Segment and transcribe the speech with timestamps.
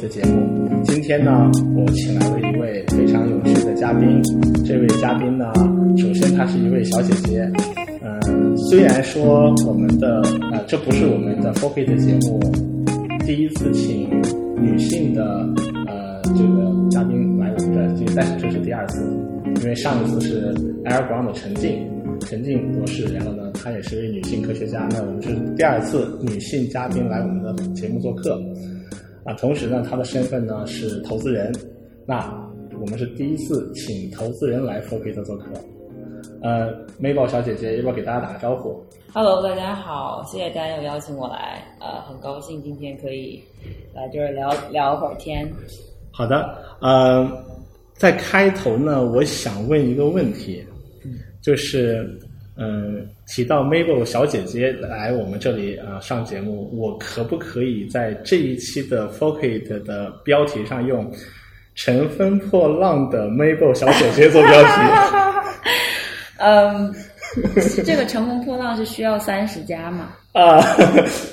[0.00, 0.68] 的节目。
[0.84, 4.22] 今天呢，我请来了一位非常有趣的嘉宾。
[4.64, 5.52] 这位嘉宾呢，
[5.98, 7.50] 首先她是一位小姐姐。
[8.02, 12.40] 嗯，虽然说我们的呃，这不是我们的 Focus 节目
[13.26, 14.08] 第一次请
[14.56, 15.46] 女性的
[15.86, 19.04] 呃这个嘉宾来我们的这，但是这是第二次，
[19.62, 20.54] 因为上一次是
[20.84, 21.86] Air Ground 的陈静。
[22.26, 24.86] 陈静博士，然后呢，她也是位女性科学家。
[24.90, 28.38] 那我们是第二次女性嘉宾来我们的节目做客，
[29.30, 31.52] 啊，同时呢，他的身份呢是投资人。
[32.04, 32.36] 那
[32.80, 35.44] 我们是第一次请投资人来 Focus 做客。
[36.42, 43.40] 呃，Mabel 小姐姐，要不要给大家打个招呼？Hello，大家好，谢谢大家邀请我来，呃，很高兴今天可以
[43.94, 45.48] 来这儿聊聊会儿天。
[46.10, 47.30] 好的，呃，
[47.94, 50.64] 在开头呢，我想问一个问题。
[51.40, 52.18] 就是，
[52.62, 61.10] 嗯，提到 Mabel 小姐姐来我们这里啊上节目，我可不可以在这一期的 Focus 的标题上用
[61.74, 64.68] “乘风破浪的 Mabel 小姐姐”做标题？
[66.36, 66.94] 嗯，
[67.84, 70.10] 这个乘风破浪是需要三十加吗？
[70.32, 70.60] 啊，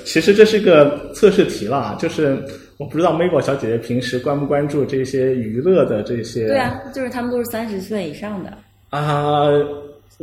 [0.06, 2.42] 其实这是个测试题了，就是
[2.78, 6.48] 我不知道 Mabel 小姐姐平时关不关注这些娱乐的这些？
[6.48, 8.56] 对啊，就是他们都是三十岁以上的
[8.88, 9.48] 啊。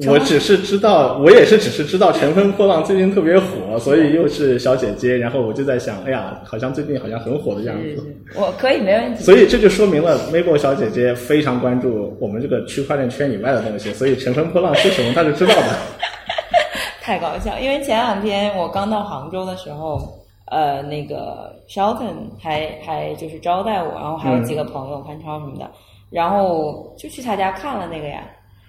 [0.08, 8.06] 我只是知道，我也是只是知道《乘风破浪》最近特别火，所以又是小姐姐，然后我就在想，哎呀，好像最近好像很火的样子。
[8.36, 9.24] 我可以没问题。
[9.24, 15.78] 所以这就说明了 Mabel 小姐姐非常关注我们这个区块链圈以外的东西，所以《乘风破浪》是什么，她是知道的。
[17.02, 17.58] 太搞笑！
[17.58, 19.98] 因为前两天我刚到杭州的时候，
[20.52, 25.72] 呃，那个 Shelton 还还就是招待我，然后还有几个朋友潘超什么的，
[26.10, 28.24] 然后就去他家看了那个呀。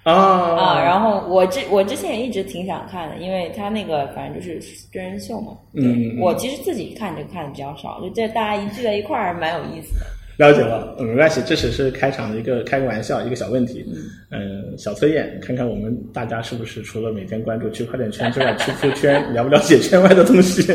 [0.07, 0.81] 啊啊！
[0.85, 4.61] 然后我之我之前也一直挺想看的，因为他那个反正就是
[4.93, 5.53] 真人秀嘛。
[5.75, 10.07] 嗯，我其实自己看就看的比较少，就这大家一聚在一块儿蛮有意思的。
[10.39, 13.85] 了解了，没关系，这只是开场的一个开个玩笑，一个小问题。
[14.31, 20.63] 嗯，小测验，看看我们大家是不是除了每天关注区块链圈之外，QQ 圈 了不了解圈外的东西？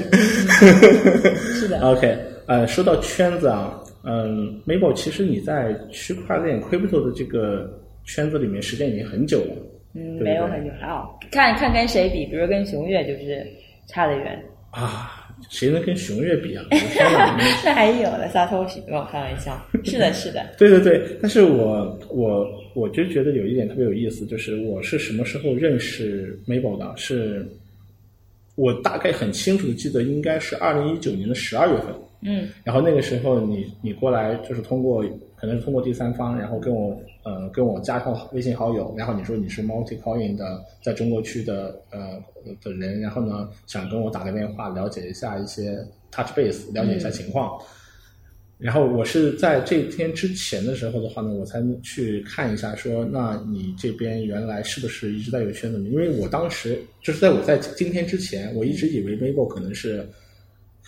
[1.56, 1.80] 是的。
[1.88, 7.80] OK，呃，说到圈子啊，嗯，Mabel，其实你在区块链 Crypto 的这个。
[8.14, 9.56] 圈子里面时间已经很久了，
[9.96, 13.48] 嗯，没有很久，还好看看跟谁比，比如跟熊月就是
[13.88, 14.38] 差得远。
[14.72, 16.64] 啊，谁能跟熊月比啊？
[17.64, 26.94] 那还有了，撒偷皮，跟我开玩笑，是的， 是的，对对对，但是我我我就觉得有一点特别有意思，就是我是什么时候认识 Mabel 的？
[26.98, 27.46] 是，
[28.56, 31.88] 我大概很清楚的记得，应该是二零一九年的十二月份，
[32.22, 35.04] 嗯，然后那个时候你你过来就是通过
[35.36, 37.00] 可能是通过第三方，然后跟我。
[37.24, 42.20] 呃，跟我加上微信好友，然后你说你是 MultiCoin 的在中国区的呃
[42.64, 45.78] 的人，然后呢想跟我打个电话了解一下一些
[46.09, 47.62] Touch Base，了解一下情况。
[48.58, 55.92] 然后我是在这天之前的时候的话呢，我才去看一下，说那你这边原来是不是一直在这个圈子里？
[55.92, 60.09] 因为我当时就是在我在今天之前，我一直以为 Mabel 可能是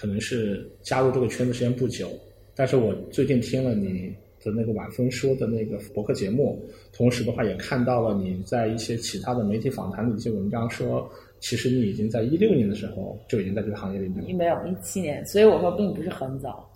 [0.04, 2.10] 可能是加入这个圈子时间不久，
[2.54, 4.14] 但是我最近听了你。
[4.46, 11.10] 的那个晚风说的那个博客节目，同时的话也看到了你在一些其他的媒体访谈的一些文章，说
[11.40, 14.36] 其实你已经在一六年的时候就已经在这个行业里面。
[14.36, 16.70] 没有一七年，所以我说并不是很早。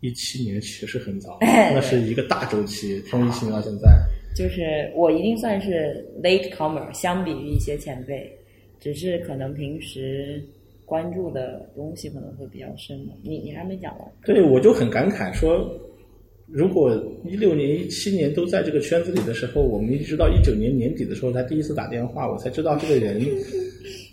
[0.00, 3.88] 一七年其实很早， 那是一个大周期，从一七年到现在。
[4.36, 8.30] 就是我一定算是 late comer，相比于一些前辈，
[8.78, 10.44] 只是可能平时
[10.84, 14.08] 关注的东西可能会比较深你你还没讲完？
[14.24, 15.68] 对，我就很感慨说。
[16.46, 23.18] 如果一六年、一七年都在这个圈子里的时候，我们一直到一九年年底的时候才第一次打电话，我才知道这个人，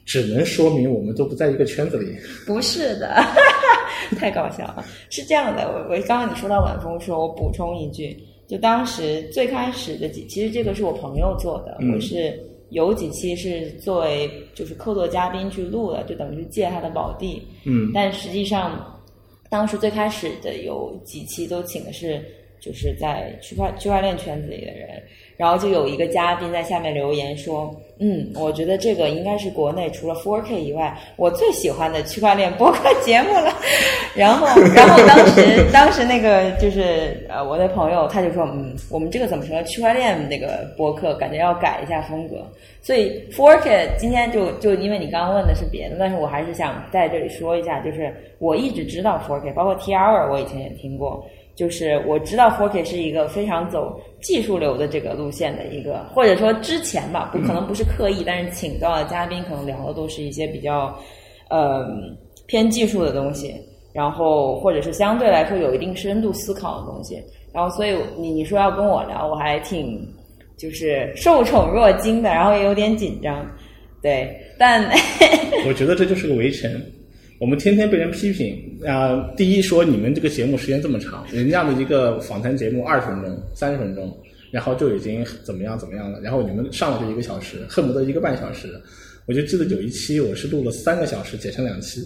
[0.05, 2.15] 只能说明我们都不在一个圈子里。
[2.47, 3.21] 不是的，
[4.17, 4.85] 太搞笑了。
[5.09, 8.17] 是这样的，我我刚刚你说到晚风，说我补充一句，
[8.47, 12.33] 就当时最开始的几，其实这个是我朋友做的，我是
[12.71, 17.41] 有几期是作为就是客座嘉宾去录的，就等于借他的宝地。
[17.63, 18.85] 嗯，但实际上。
[19.51, 22.23] 当时最开始的有几期都请的是
[22.61, 25.03] 就是在区块区块链圈子里的人，
[25.41, 33.51] 然后就有一个嘉宾在下面留言说：“嗯，我觉得这个应该是国内除了 Four K 以外我最喜欢的区块链播客节目了。”
[34.13, 34.45] 然后，
[34.75, 41.15] 然后当时当时那个就是呃我的朋友他就说：“嗯，我们这个怎么成了区块链那个播客？
[41.15, 42.35] 感觉要改一下风格。”
[42.83, 60.97] 所以 Four K 今天就就因为你刚刚问的是别的，但是我还是想在这里说一下，就是我一直知道 Four K，包括 T R，我以前也听过，就是我知道 Forky 是一个非常走技术流的这个路线的一个，或者说之前吧，不可能不是刻意，但是请到的嘉宾可能聊的都是一些比较
[61.49, 61.85] 呃
[62.47, 63.53] 偏技术的东西。
[63.93, 67.21] 然后或者是相对来说有一定深度思考的东西。
[67.53, 70.01] 然后所以你你说要跟我聊，我还挺
[70.57, 73.45] 就是受宠若惊的，然后也有点紧张。
[74.01, 74.81] 对，但
[75.67, 76.71] 我觉得这就是个围城。
[77.41, 78.55] 我们天天被人批评
[78.85, 79.27] 啊！
[79.35, 84.15] 第一说你们这个节目时间这么长，人家的一个访谈节目二十分钟、三十分钟，
[84.51, 88.79] 然后就已经怎么样怎么样了，然后你们上了就一个小时，恨不得一个半小时。
[89.25, 91.99] 我就记得有一期我是录了三个小时，剪成两期。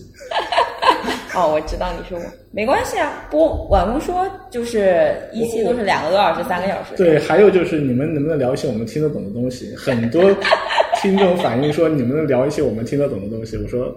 [1.36, 3.28] 哦，我知道你说我，没关系啊。
[3.30, 6.96] 播，晚工说就是一期都是两个多小时、三个小时。
[6.96, 9.76] 对，还有就是你们能不能聊一些我们听得懂的东西？
[9.76, 10.34] 很多
[11.02, 13.58] 听众反映说你们能聊一些我们听得懂的东西。
[13.58, 13.94] 我说，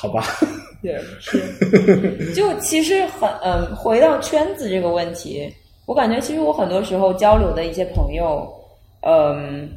[0.00, 0.24] 好吧。
[0.80, 2.32] 对，是。
[2.34, 5.52] 就其实很嗯，回到圈子这个问题，
[5.86, 8.48] 我感觉其实我很多时候交流的一些朋友，
[9.02, 9.68] 嗯。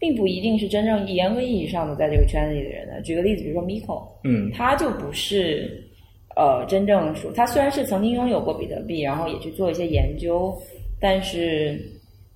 [0.00, 3.02] 并不一定是真正严格意义上的在这个圈子里的人呢。
[3.02, 5.84] 举个例子，比如说 Miko，嗯，他就不是
[6.36, 10.56] 呃真正说，他虽然是曾经拥有过比特币，然后也去做一些研究，
[11.00, 11.76] 但是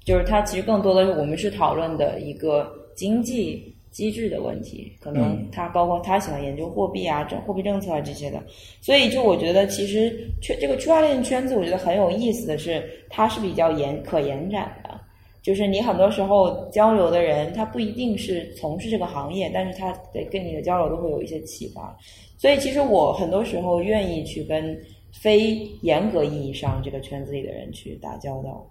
[0.05, 8.43] 就是他其实更多的是我们是讨论的一个经济机制的问题，可能他包括他喜欢研究货币啊、政货币政策啊这些的。
[8.81, 10.11] 所以就我觉得，其实
[10.41, 15.01] 圈这个区块链圈子，我觉得很有意思的是，它是比较延可延展的。
[15.43, 21.97] 就是你很多时候交流的人，他不一定是从事这个行业，但是他得跟你的交流都会有一些启发。
[22.39, 24.81] 所以其实我很多时候愿意去跟
[25.13, 28.65] 非严格意义上这个圈子里的人去打交道。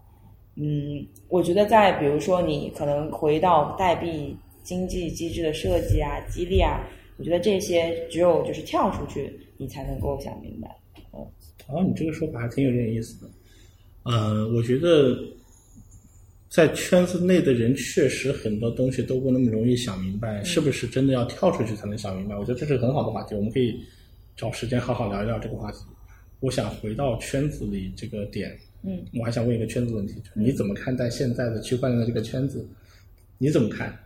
[0.56, 6.88] 嗯，我觉得在比如说你可能回到代币经济机制的设计啊、激励啊，
[7.18, 10.70] 我觉得这些只有就是跳出去，你才能够想明白。
[11.14, 11.20] 嗯，
[11.68, 13.30] 哦，你这个说法还挺有点意思的。
[14.04, 15.18] 呃，我觉得。
[16.52, 22.36] 在圈子内的人确实很多东西都不那么容易想明白，是不是真的要跳出去才能想明白？
[22.36, 23.80] 我觉得这是很好的话题，我们可以
[24.36, 25.78] 找时间好好聊一聊这个话题。
[26.42, 28.52] 我想回到圈子里这个点，
[28.84, 32.68] 嗯，我还想问一个圈子问题：你怎么看待现在的区块链的这个圈子？
[33.38, 33.98] 你怎么看？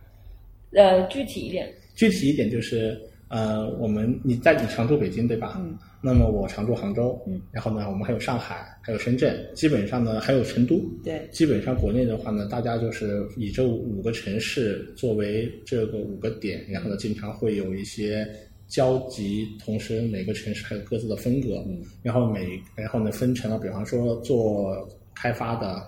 [0.72, 1.72] 呃，具体一点。
[1.94, 3.00] 具体一点就是。
[3.28, 5.56] 呃，我们你在你常驻北京对吧？
[5.58, 5.76] 嗯。
[6.00, 7.20] 那么我常驻杭州。
[7.26, 7.42] 嗯。
[7.50, 10.80] 然后呢，我们还有上海，还有深圳，基本上呢还有成都。
[11.02, 11.28] 对。
[11.32, 18.24] 基本上国内的话呢，大家就是以这五个城市作为这个五个点，然后呢经常会有一些
[18.68, 21.64] 交集，同时每个城市还有各自的风格。
[21.66, 21.82] 嗯。
[22.04, 25.82] 然后每然后呢分成了，比方说做开发的、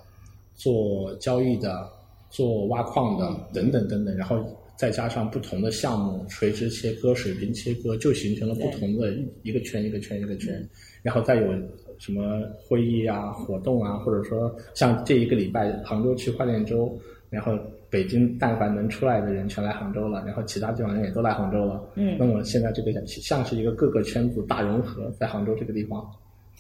[0.57, 1.89] 做交易的、
[2.31, 4.45] 做挖矿的等等等等，然后。
[4.79, 10.65] 再加上不同的项目，垂直切割、水平切割，就形成了不同的一个圈一个圈一个圈。
[11.03, 11.53] 然后再有
[11.99, 16.97] 什么会议啊、活动啊，或者说像这一个礼拜杭州区块链周，
[17.29, 17.59] 然后
[17.91, 21.83] 北京但凡能出来的人全来杭州了，然后其他地方人也都来杭州了。
[21.97, 22.17] 嗯。
[22.17, 26.09] 那么现在这个像是一个各个圈子大融合，在杭州这个地方。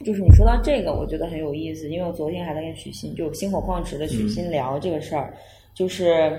[0.04, 5.32] 就是你说到这个，我觉得很有意思，因为我昨天还在跟许昕，就星火矿池的许昕聊这个事儿，
[5.72, 6.36] 就是。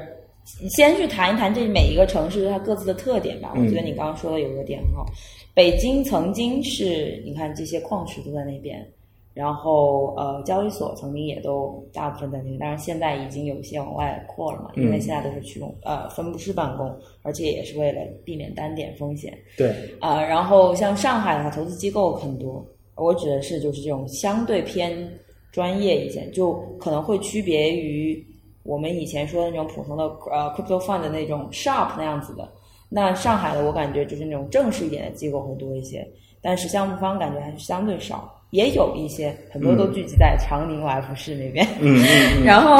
[0.61, 3.53] 你先去谈一谈这每一个城市它各自的特点吧。
[3.55, 5.05] 我觉得你刚刚说的有个点很好。
[5.53, 8.85] 北京曾经是你看这些矿石都在那边，
[9.33, 19.37] 然后呃交易所曾经也都大部分在那边，但是现在已经有一些往外扩了嘛，因为现在都是去呃分布式办公，而且也是为了避免单点风险。
[19.57, 19.73] 对。
[19.99, 22.65] 啊，然后像上海的话，投资机构很多。
[22.95, 25.09] 我指的是就是这种相对偏
[25.51, 28.25] 专业一些，就可能会区别于。
[28.69, 32.47] 我们以前说的那种普通的呃 crypto fund 的那种 shop 那样子的，
[32.87, 36.07] 那上海的我感觉就是那种正式一点的机构会多一些，
[36.39, 41.65] 但是项目方感觉还是相对少，也有一些很多都聚集在长宁 F 市那边。
[41.79, 41.99] 嗯
[42.37, 42.43] 嗯。
[42.45, 42.79] 然后，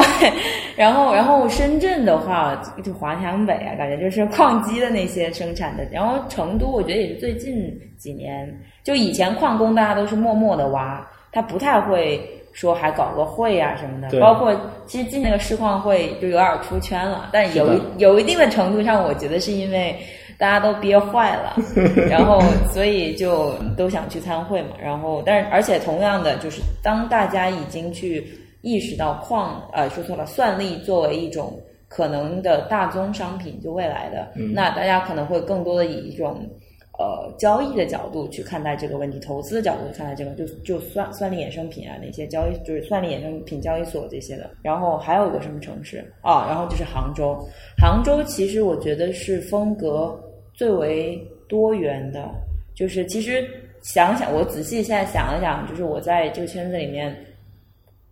[0.76, 2.54] 然后，然后深圳的话
[2.84, 5.84] 就华强北啊，感觉就是矿机的那些生产的。
[5.90, 8.48] 然后成都我觉得也是最近几年，
[8.84, 12.20] 就以前矿工大家都是默默的挖，他不太会。
[12.52, 14.54] 说还搞个会呀什么的，包括
[14.86, 19.96] 其实进那个市况会就有点出圈了，但有有一定的程度上，我觉得是因为
[20.36, 21.56] 大家都憋坏了，
[22.10, 22.40] 然后
[22.72, 24.70] 所以就都想去参会嘛。
[24.82, 28.26] 然后，但是而且同样的，就是当大家已经去
[28.62, 36.44] 意识到矿呃说错了，算力作为一种可能的大宗商品，就未来的，那大家可能会更多的以一种。
[37.00, 44.50] 呃，交易的角度去看待这个问题，投资的角度看待这个，就就算算力衍生品啊，那些交易就是算力衍生品交易所这些的。
[44.60, 46.44] 然后还有一个什么城市啊？
[46.46, 47.34] 然后就是杭州。
[47.78, 50.14] 杭州其实我觉得是风格
[50.52, 52.28] 最为多元的，
[52.74, 53.48] 就是其实
[53.80, 57.16] 想想，我仔细现在想了想，就是我在这个圈子里面，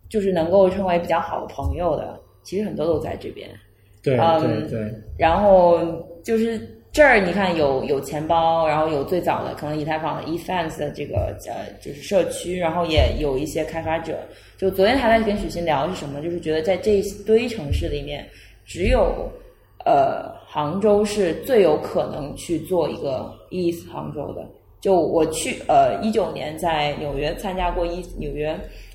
[0.09, 3.47] 就是能够成为比较好的朋友的，其实很多都在这边。
[4.01, 4.91] 对对对。
[5.15, 5.77] 然后
[6.23, 6.59] 就是。
[6.99, 14.19] 这儿你看有有钱包，然后有最早的可能以太坊的 eFans 的这个呃就是社区，然后也有一些开发者。
[14.57, 18.27] 就昨天还在跟许昕聊是什么，就是觉得在这一堆城市里面，
[18.65, 19.31] 只有
[19.85, 24.45] 呃杭州是最有可能去做一个 East 杭州的。
[24.81, 28.47] 就我去呃一九年在纽约参加过一纽约，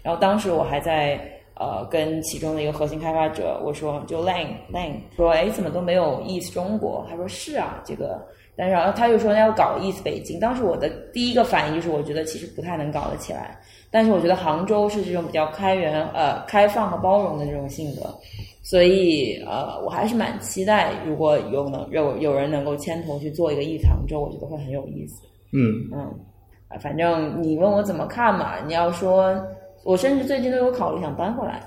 [0.03, 1.19] 然后当时我还在。
[1.57, 7.07] 呃，跟其中的一个核心开发者我说，就 Lang Lang 说，哎，怎么都没有 East 中国？
[7.09, 8.21] 他说是啊，这个，
[8.57, 10.41] 但是然后他就说要搞 East 北京。
[10.41, 13.57] 当时我的第一个反应就是，我觉得其实不太能搞得起来。
[13.89, 18.03] 但是我觉得杭州是这种比较开源、呃开放和包容的这种性格，
[18.61, 25.23] 所以呃，我还是蛮期待，如果有能有有人能够牵头去做一个 East 杭州，我觉得会很有意思。
[25.53, 26.01] 嗯嗯，
[26.67, 28.59] 啊，反正你问我怎么看嘛？
[28.67, 29.41] 你要说。
[29.85, 31.63] 我甚至最近都有考虑想搬回来。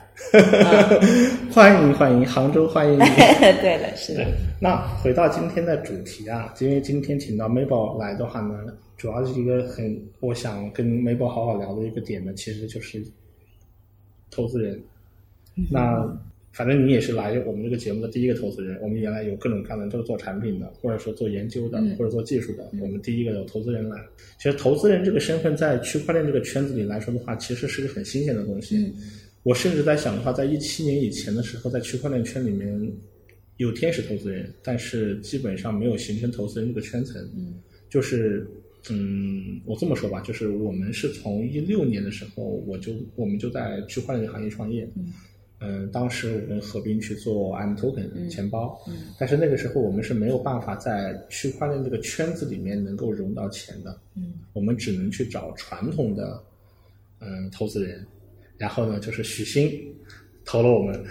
[1.53, 2.99] 欢迎欢迎，杭州欢迎你。
[3.61, 4.25] 对的，是的。
[4.59, 8.55] 那回到今天的主题啊，因为今天请到 Mabel 来的话呢，
[8.97, 13.01] 主要是一个很我想跟 Mabel 好好聊的一个点呢，其实就是
[14.31, 14.81] 投资人。
[15.69, 16.03] 那。
[16.57, 18.79] 反正你也是来我们这个节目的第一个投资人。
[18.81, 22.67] 我们原来有各种各样的都是做产品的，或者说做研究的，或者做技术的。
[22.81, 24.03] 我们第一个有投资人来。
[24.39, 28.91] 其实投资人这个身份在区块链这个圈子里来说的话，其实是个很新鲜的东西。
[29.43, 32.91] 我甚至在想的话，在一七年以前的时候，在区块链圈里面
[33.57, 37.23] 有天使投资人，但是基本上没有形成投资人这个圈层。
[37.87, 38.47] 就是
[38.89, 44.89] 嗯，我这么说吧，就是我们是从一六年的时候，我就我们就在区块链行业创业。
[44.95, 45.13] 嗯，
[45.91, 56.39] 当时我们合并去做 M Token 钱包，嗯，但是那个时候我们是没有办法在区块链这个圈子里面能够融到钱的，嗯，我们只能去找传统的
[57.19, 58.05] 嗯投资人，
[58.57, 59.71] 然后呢，就是许昕
[60.45, 61.03] 投了我们，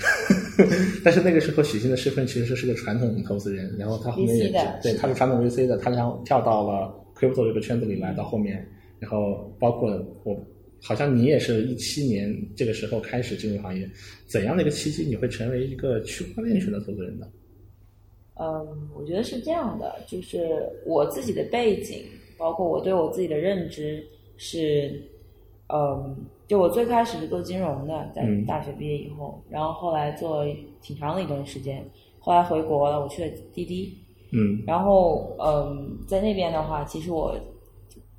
[1.03, 4.49] 但是那个时候许昕的身份其实是个传统投资人，然后他后面也
[4.81, 8.65] 对他是传统 VC 的，他然后跳到了 Crypto 这个圈子里来到后面，
[9.01, 9.91] 然后包括
[10.23, 10.41] 我。
[10.87, 13.91] 好像你也是一七年这个时候开始进入行业，
[14.25, 17.29] 怎样的一个契机你会成为一个区块链选择投资人的？
[18.35, 22.05] 嗯，我觉得是这样的，就是我自己的背景，
[22.39, 25.03] 包括我对我自己的认知是，
[25.75, 26.17] 嗯，
[26.47, 30.47] 就我最开始是做金融的，在大学毕业以后，然后后来做
[30.81, 31.85] 挺长的一段时间，
[32.21, 33.99] 后来回国了，我去了滴滴，
[34.31, 37.37] 嗯，然后嗯，在那边的话，其实我。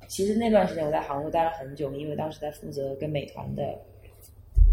[0.08, 3.62] 其实那段时间我在杭州待了很久，因为当时在负责跟美团的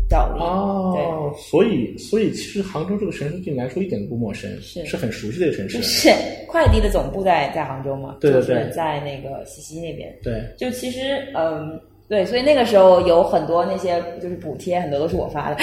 [0.10, 0.40] 导力。
[0.42, 5.82] 哦，所以所以其实杭州这个城市对你来说一点都不陌生，是是很熟悉的一个城市。
[5.84, 6.10] 是
[6.48, 8.16] 快递的总部在在杭州嘛？
[8.22, 10.18] 对对对，在那个西溪那边。
[10.24, 11.78] 对，就其实嗯，
[12.08, 15.58] 对，所以那个时候有很多那些就是补贴，很多都是我发的，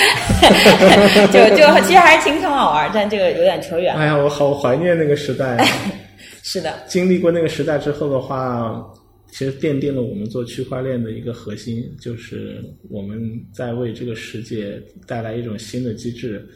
[1.32, 3.94] 就就其实还是挺挺好玩，但这个有点扯远。
[3.94, 5.64] 哎呀，我好怀念那个时代。
[6.44, 8.86] 是的，经历过那个时代之后的话。
[9.32, 13.18] 其实奠定了我们做区块链的一个核心，就是我们
[13.50, 16.46] 在为这个世界带来一种新的机制，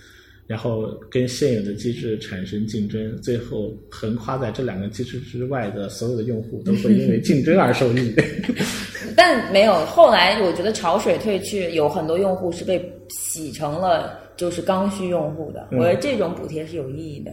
[0.46, 8.14] 然后跟现有的机制产生竞争，最后横跨在这两个机制之外的所有的用户都会因为竞争而受益。
[9.16, 15.68] 但没有，后来我觉得潮水退去，有很多用户是被洗成了就是刚需用户的。
[15.72, 17.32] 我觉得这种补贴是有意义的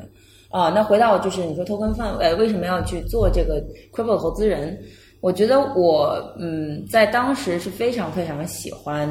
[0.50, 0.70] 啊。
[0.70, 4.82] 那回到就是你说 token 范围，为什么要去做这个 crypto 投资人？
[5.24, 9.10] 我觉得我嗯，在当时是非常非常喜欢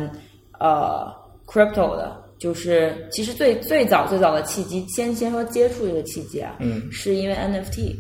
[0.61, 1.11] 呃
[1.47, 7.97] crypto 的，就是其实最最早最早的契机，先先说接触这个契机啊，嗯，是因为 NFT，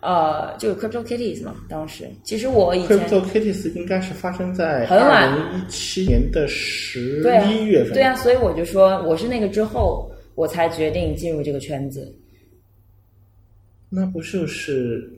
[0.00, 2.10] 呃，就是 Crypto Kitties 嘛，当时。
[2.24, 12.12] 其实我以前 Crypto Kitties 应该是发生在很晚一七年的十一月份，对啊，所以我就说我是那个之后我才决定进入这个圈子，
[13.88, 15.08] 那不就是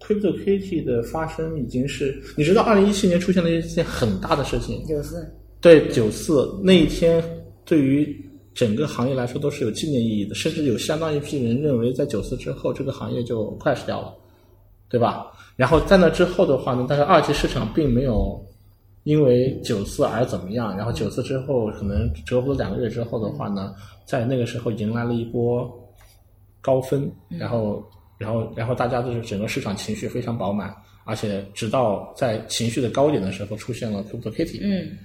[0.00, 4.84] ？Crypto Kitty 的发生已经是，你知道，二零一七年出现了一件很大的事情。
[4.86, 5.26] 九四。
[5.60, 7.22] 对，九四那一天，
[7.64, 8.16] 对于
[8.54, 14.14] 整个行业来说都是有纪念意义的，甚至有相当一批人认为，在九四之后，这个行业就 crash 掉了，
[14.88, 15.26] 对吧？
[15.56, 18.40] 然后在那之后的话呢，但是二级市场并没有
[19.02, 23.74] 因为九四而怎么样，然后九四之后可能折伏了两个月之后的话呢，
[24.04, 25.68] 在那个时候迎来了一波
[26.60, 27.84] 高分，然后。
[28.18, 34.58] 然后，然后大家就是整个市场情绪非常饱满，而且直到在情绪的高点的时候出现了 Crypto Kitty。
[34.60, 34.98] 嗯，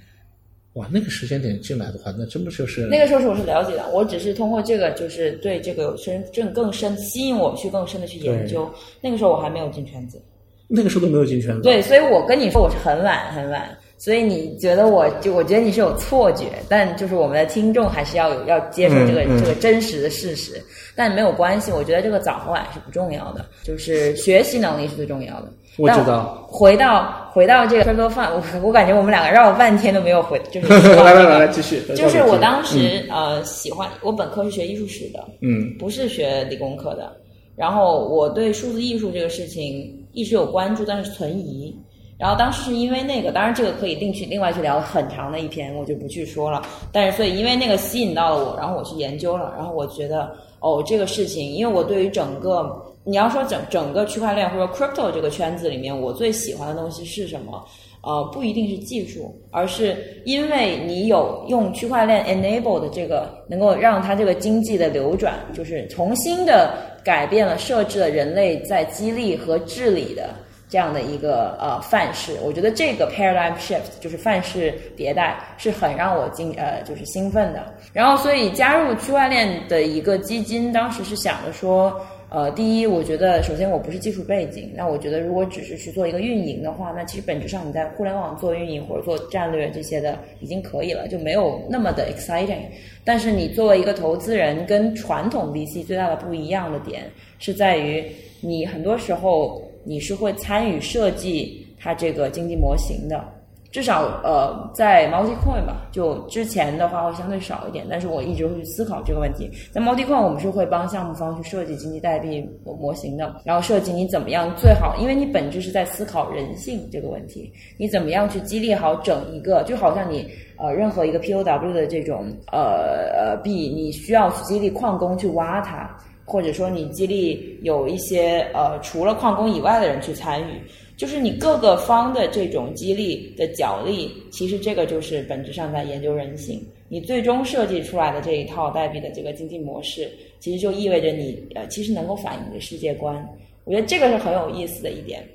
[0.74, 8.68] 哇，那个时间点进来的话，那真不就是那个时候是我是了解的，我只是通过这个就是对这个有深更更深吸引我去更深的去研究。
[9.00, 10.20] 那个时候我还没有进圈子，
[10.68, 11.62] 那个时候都没有进圈子。
[11.62, 13.70] 对，所以我跟你说我是很晚很晚。
[14.04, 20.62] 所以你觉得我就我觉得你是有错觉，但就是我们的听众还是要有要接受这个、嗯嗯这个真实的事实，
[20.94, 25.48] 但没有关系，我觉得这个早和晚是不重要的，就是学习能力是最重要的。
[25.78, 26.46] 我知道。
[26.52, 30.68] 回到回到这个 crypto fund，我我感觉我们两个绕了半天都没有回，就是
[31.02, 31.82] 来来来来，继续。
[31.96, 37.16] 就是我当嗯时、呃喜欢，我本科是学艺术史的，嗯不是学理工科的。
[37.56, 41.74] 然后我对数字艺术这个事情一直有关注，但是存疑。
[42.24, 46.62] 然后当时是因为那个，当然这个可以另去另外去聊很长的一篇，我就不去说了。
[46.90, 57.62] 但是所以因为那个吸引到了我，然后我去研究了，然后我觉得哦这个事情，因为我对于整个你要说整整个区块链或者 crypto 这个圈子里面，我最喜欢的东西是什么？
[58.04, 70.30] 呃，不一定是技术，而是因为你有用区块链 enable 的这个，能够让它这个经济的流转，就是重新的改变了设置了人类在激励和治理的
[70.74, 72.36] 这样的一个呃范式。
[72.44, 77.64] 我觉得这个 paradigm shift 就是范式迭代是很让我惊呃就是兴奋的。
[77.94, 82.02] 然后所以加入区块链的一个基金，当时是想着说。
[82.36, 92.66] 呃，第一，我觉得首先我不是技术背景，那我觉得如果只是去做一个运营的话，那其实本质上你在互联网做运营或者做战略这些的已经可以了，就没有那么的 exciting。
[93.06, 97.04] 但是你作为一个投资人，跟传统 VC 最大的不一样的点
[97.38, 98.04] 是在于，
[98.42, 103.24] 你很多时候你是会参与设计它这个经济模型的。
[103.72, 109.50] 至少呃，在 MultiCoin 吧，就之前的话会相对少一点，但是我一直会去思考这个问题。
[109.72, 125.90] 在 MultiCoin，我们是会帮项目方去设计经济代币模型的，然后设计你怎么样最好，因为你本质是在思考人性这个问题，你怎么样去激励好整一个，就好像你呃任何一个 POW 的这种呃呃币，你需要去激励矿工去挖它，
[126.34, 130.60] 或者说你激励有一些呃除了矿工以外的人去参与。
[130.96, 136.60] 就是你各个方的这种激励的角力，其实这个就是本质上在研究人性。
[136.88, 140.10] 你最终设计出来的这一套代币的这个经济模式，
[140.40, 143.28] 其实就意味着你呃，其实能够反映你的世界观。
[143.66, 145.28] 我觉得这个是很有意思的一点。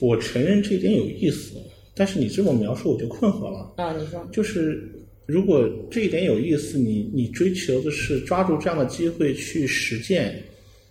[0.00, 1.56] 我承认这一点有意思，
[1.94, 3.74] 但是你这么描述我就困惑了。
[3.76, 4.20] 嗯，你说。
[4.32, 4.92] 就是
[5.26, 10.40] 如果这一点有意思，你你追求的是抓住这样的机会去实践。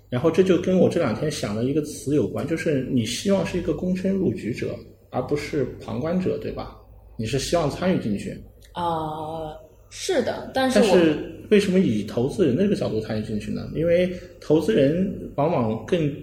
[0.08, 4.78] 然后这就跟我这两天想的一个词有关，就是你希望是一个躬身入局者，
[5.10, 6.78] 而不是旁观者，对吧？
[7.18, 8.32] 你是希望参与进去。
[8.74, 11.18] 啊、呃，是的，但是但是
[11.50, 13.70] 为什么以投资人的这个角度参与进去呢？
[13.74, 16.14] 因为投资人往往更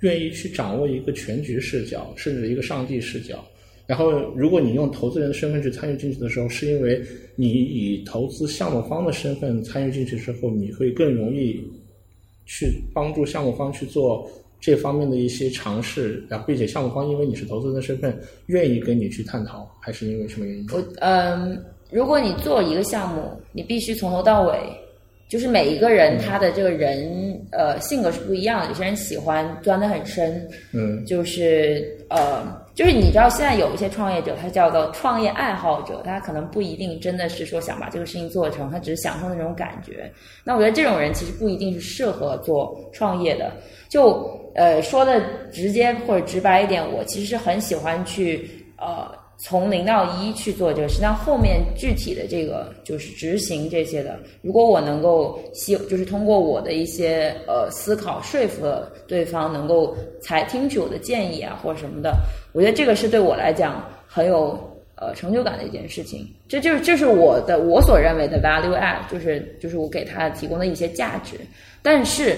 [0.00, 3.44] 愿意去掌握一个全局视角，甚至一个上帝视角。
[3.86, 7.00] 然后，如果你用投资人的身份去参与进去的时候，是因为
[7.34, 11.62] 你以投资项目方的身份参与进去之后，你会更容易。
[12.48, 14.24] 去帮助项目方去做
[14.60, 20.66] 这方面的一些尝试，然后并且项目方因为你是投资人的身份，愿意跟你去探讨，还是因为什么原因？
[20.72, 24.60] 我嗯，如果你做一个项目，你必须从头到尾，
[25.28, 32.64] 就是每一个人他的这个人呃性格是不一样的，有些人喜欢钻得很深，嗯，就是呃。
[32.76, 40.12] 就是你知道，现在有一些创业者，他叫做创业爱好者，他可能不一定真的是说想把这个事情做成，他只是享受那种感觉。
[40.44, 43.50] 那我觉得这种人其实不一定是适合做创业的。
[43.88, 62.14] 就呃说的直接或者直白一点，我其实是很喜欢去呃从零到一去做这个事，但后面具体的这个就是执行这些的，如果我能够希就是通过我的一些呃思考说服了对方，能够才听取我的建议啊或者什么的。
[62.56, 64.58] 我觉得这个是对我来讲很有
[64.94, 71.36] 呃成就感的一件事情，这就是这是我的我所认为的 value add，就是就是我给他提供的一些价值。
[71.82, 72.34] 但是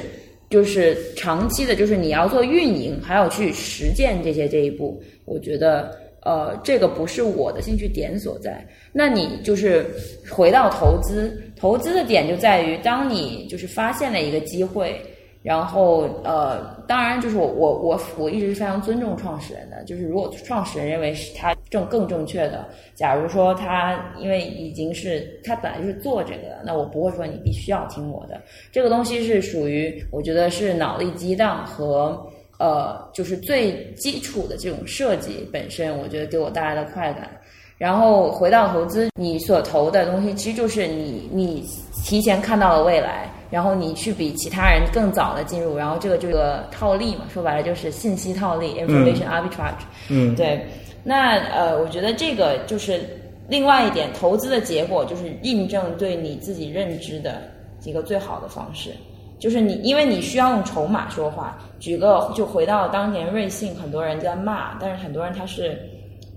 [0.50, 8.66] 就是长期的，就是你要做运营，还要去实践这些这一步，我觉得呃这个不是我的兴趣点所在。
[8.90, 9.86] 那你就是
[10.28, 15.00] 回到投资，投资的点就在于当你就是发现了一个机会。
[15.40, 28.40] 然后呃，当然就是我我我我一直是非常尊重创始人的，就是如果创始人认为是他正更正确的，假如说他因为已经是他本来就是做这个的，那我不会说你必须要听我的。
[28.72, 32.18] 这个东西是属于我觉得是脑力激荡和
[32.58, 37.28] 呃就是最基础的这种设计本身，我觉得给我带来的快感。
[37.76, 41.64] 然后回到投资，你所投的东西其实就是你你
[42.02, 43.30] 提前看到了未来。
[43.50, 49.82] 然后你去比其他人更早的进入，然后这个这个套利嘛，说白了就是信息套利 （information arbitrage）。
[50.08, 50.66] 嗯，对。
[51.04, 53.00] 那呃，我觉得这个就是
[53.48, 57.40] 另外一点，投资的结果就是印证对你自己认知的
[57.84, 58.90] 一个最好的方式，
[59.38, 61.56] 就是你因为你需要用筹码说话。
[61.78, 65.78] 举个就回到当年瑞幸，很多人在骂，但是很多人他是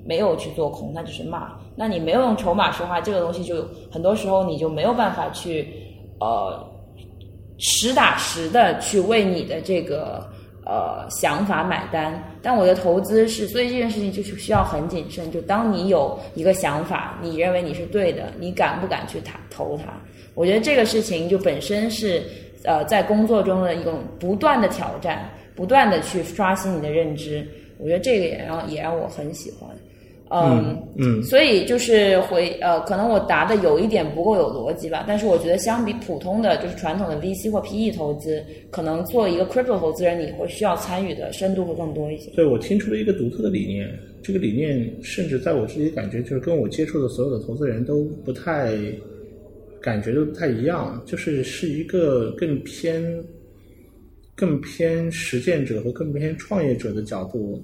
[0.05, 1.51] 没有去做空，那就是骂。
[1.75, 5.67] 那你没有用筹码说话，这个东西就很多时候你就没有办法去
[6.19, 6.63] 呃
[7.61, 10.27] 实打实的去为你的这个
[10.65, 12.21] 呃想法买单。
[12.41, 15.31] 但我的投资是，所以这件事情就是需要很谨慎。
[15.31, 19.93] 就当你有一个想法，你认为你是对的，你敢不敢去投它？
[20.33, 22.23] 我觉得这个事情就本身是
[22.63, 27.47] 呃在工作中的一种不断的挑战，不断的去刷新你的认知。
[27.77, 29.69] 我觉得这个也让也让我很喜欢。
[30.33, 42.31] 嗯嗯，所以就是回呃，可能我答的有一点不够有逻辑吧，但是我觉得相比普通的就是传统的 VC 或 PE 投资，可能做一个 crypto 投资人，你会需要参与的深度会更多一些。
[42.31, 43.89] 对，我听出了一个独特的理念，
[44.23, 48.73] 这个理念甚至在我自己感觉就是跟我接触的所有的投资人都不太
[49.81, 53.03] 感觉都不太一样，就是是一个更偏
[54.33, 57.61] 更偏实践者和更偏创业者的角度。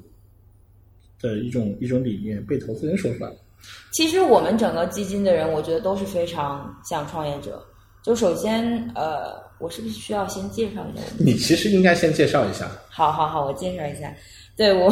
[1.21, 3.35] 的一种一种理念被投资人说出来了。
[3.91, 7.63] 其实我们整个基金的人，我觉得都是非常像创业者。
[8.03, 8.63] 就首先，
[8.95, 11.03] 呃，我是不是需要先介绍一下？
[11.17, 12.69] 你其实应该先介绍一下。
[12.89, 14.13] 好好好，我介绍一下。
[14.55, 14.85] 对我，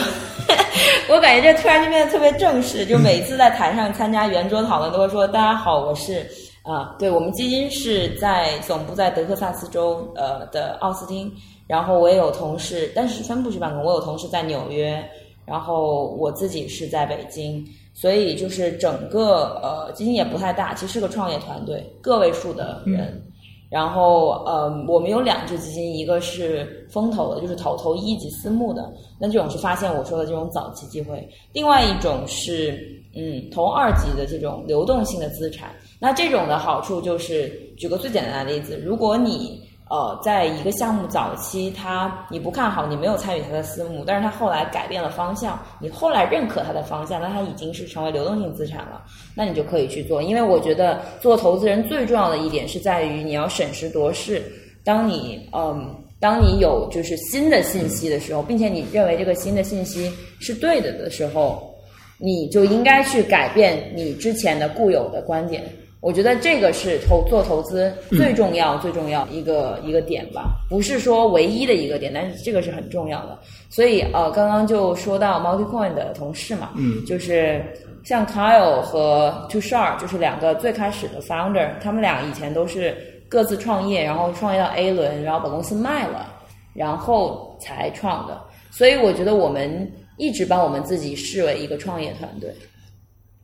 [1.10, 2.86] 我感觉这突然就变得特别正式。
[2.86, 6.28] 就每次在台上参加圆桌讨论，都会说：“大家好，我是
[6.64, 11.32] 啊，对我们基金是在总部在德克萨斯州呃的奥斯汀，
[11.68, 15.02] 然后我也有同事，但是分布式办公，我有同事在纽约。”
[15.46, 23.22] 然后我自己是在北京，所以就是整个呃基金也不太大，其实是个创业团队，个位数的人。
[23.68, 31.18] 然后呃，我们有两只基金，一个是风投的，就是投投一级私募的，那这种是发现我说的这种早期机会；
[31.52, 32.80] 另外一种是
[33.16, 35.72] 嗯投二级的这种流动性的资产。
[36.00, 49.04] 那这种的好处就是，举个最简单的例子，如果你呃，在一个项目早期，他你不看好，你没有参与他的私募，但是他后来改变了方向，你后来认可他的方向，那他已经是成为流动性资产了，
[49.36, 50.24] 那你就可以去做。
[50.24, 54.42] 因为我觉得做投资人最重要的一点是在于你要审时度势。
[54.84, 61.76] 当你嗯，当你有就是新的信息的时候，并且你认为这个新的信息是对的的时候，
[62.18, 65.64] 你就应该去改变你之前的固有的观点。
[66.06, 73.36] 我觉得这个是投做投资最重要、最重要一个一个点吧，不是说唯一的一个点，但是这个是很重要的。
[73.72, 77.60] 所以呃，刚刚就说到 MultiCoin 的同事嘛，嗯，就是
[78.04, 82.96] 像 Kyle 和 Tushar，就是两个最开始的 founder，他们俩以前都是
[83.28, 86.32] 各自创业，然后创业到 A 轮，然后把公司卖了，
[86.76, 88.40] 然后才创的。
[88.70, 92.54] 所以我觉得我们一直把我们自己视为一个创业团队。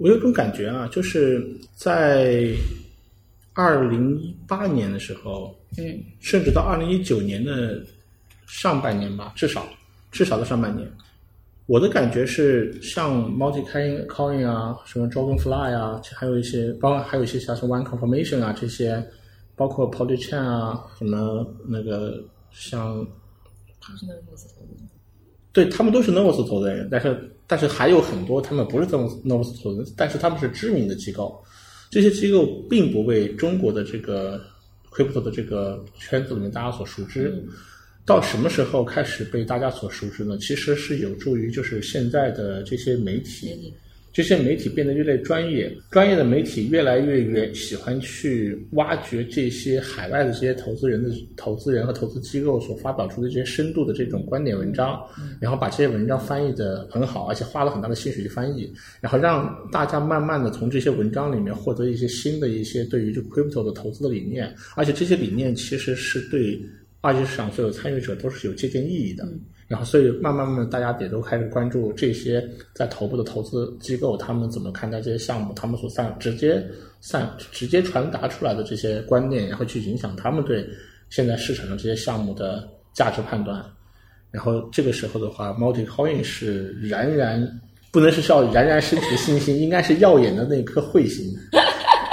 [0.01, 2.47] 我有种感觉啊，就是在
[3.53, 7.79] 二零一八年的时候，嗯，甚至到二零一九年的
[8.47, 9.63] 上半年吧，至少
[10.11, 10.91] 至少的上半年，
[11.67, 19.07] 我的感觉是，像 Multi Coin、Coin 啊，什么 Dragonfly 啊，还有一些，包括还有一些像是 One Confirmation 啊这些，
[19.55, 23.05] 包括 Polychain 啊，什么那个像，
[25.53, 27.31] 对他们都是 n o v o s 投资人，但是。
[27.51, 31.37] 但是还有很多，他们不是这么 Novus 投资，但是他们是知名的机构。
[31.89, 34.41] 这些机构并不为中国的这个
[34.89, 37.45] crypto 的这个圈子里面大家所熟知。
[38.05, 40.37] 到什么时候开始被大家所熟知呢？
[40.37, 43.73] 其实是有助于就是现在的这些媒体。
[44.13, 55.01] 这些媒体变得越来越专业，专业的媒体越来越越喜欢去挖掘这些海外的这些投资人的投资人和投资机构所发表出的这些深度的这种观点文章，
[55.39, 66.61] 然后把这些文章翻译的很好，而且花了很大的心血去翻译，然后让大家慢慢的从这些文章里面获得一些新的一些对于这 crypto 的投资的理念，而且这些理念其实是对
[66.99, 69.25] 二级市场所有参与者都是有借鉴意义的。
[69.71, 76.61] 然后，所以慢慢慢，大家也都开始关注这些在头部的投资机构，他们怎么看待这些项目，他们所散直接
[76.99, 80.67] 散直接传达出来的这些观念，然后去影响他们对
[81.09, 83.63] 现在市场上这些项目的价值判断。
[84.29, 87.41] 然后这个时候的话，MultiCoin 是冉冉
[87.91, 91.33] 不能是叫冉冉升起的星星，应该是耀眼的那颗彗星，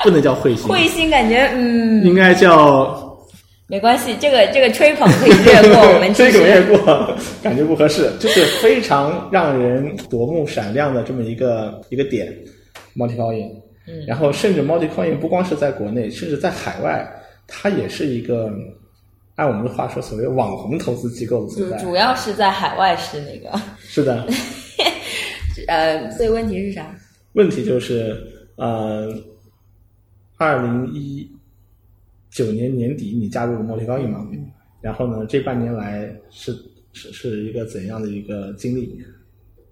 [0.04, 0.68] 不能叫彗星。
[0.68, 3.07] 彗星感觉嗯，应该叫。
[3.70, 12.34] 没关系，这个这个吹捧可以略过，我们 这个略过， 感觉不合适，就是非常让人夺目闪亮的这么一个一个点
[12.96, 13.50] ，multicoin。
[13.86, 17.06] 嗯，然后甚至 multicoin 不光是在国内，甚至在海外，
[17.46, 18.50] 它也是一个
[19.36, 21.76] 按我们的话说，所谓网红投资机构的存在。
[21.76, 23.60] 主要是在海外是那个。
[23.80, 24.26] 是的。
[25.68, 26.96] 呃，所以问题是啥？
[27.34, 28.16] 问题就是
[28.56, 29.12] 呃，
[30.38, 31.30] 二零一。
[32.38, 34.24] 九年年底，你加入了莫力高印嘛？
[34.32, 34.48] 嗯。
[34.80, 36.52] 然后呢，这半年来是
[36.92, 38.96] 是是一个怎样的一个经历？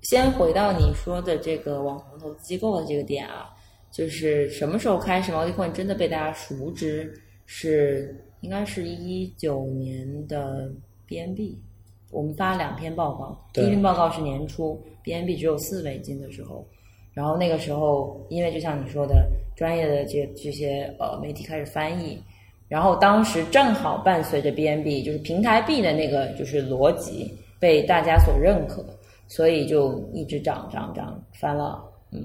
[0.03, 3.51] 先回到你说的这个网红投资机构的这个点啊，
[3.93, 7.15] 就是什么时候开始 Multicoin 真的被大家熟知？
[7.45, 10.69] 是应该是一九年的
[11.07, 11.55] BNB，
[12.11, 16.67] 我们发两篇报告，第一篇报告是年初 BNB 只有四美金的时候，
[17.13, 22.21] 然后那个时候因为就像你说的，专业的这这些呃媒体开始翻译，
[22.69, 28.85] 然后当时正好伴随着 BNB 就是平台币的那个就是逻辑被大家所认可，
[29.29, 32.21] 所以就一直涨涨涨，翻了嗯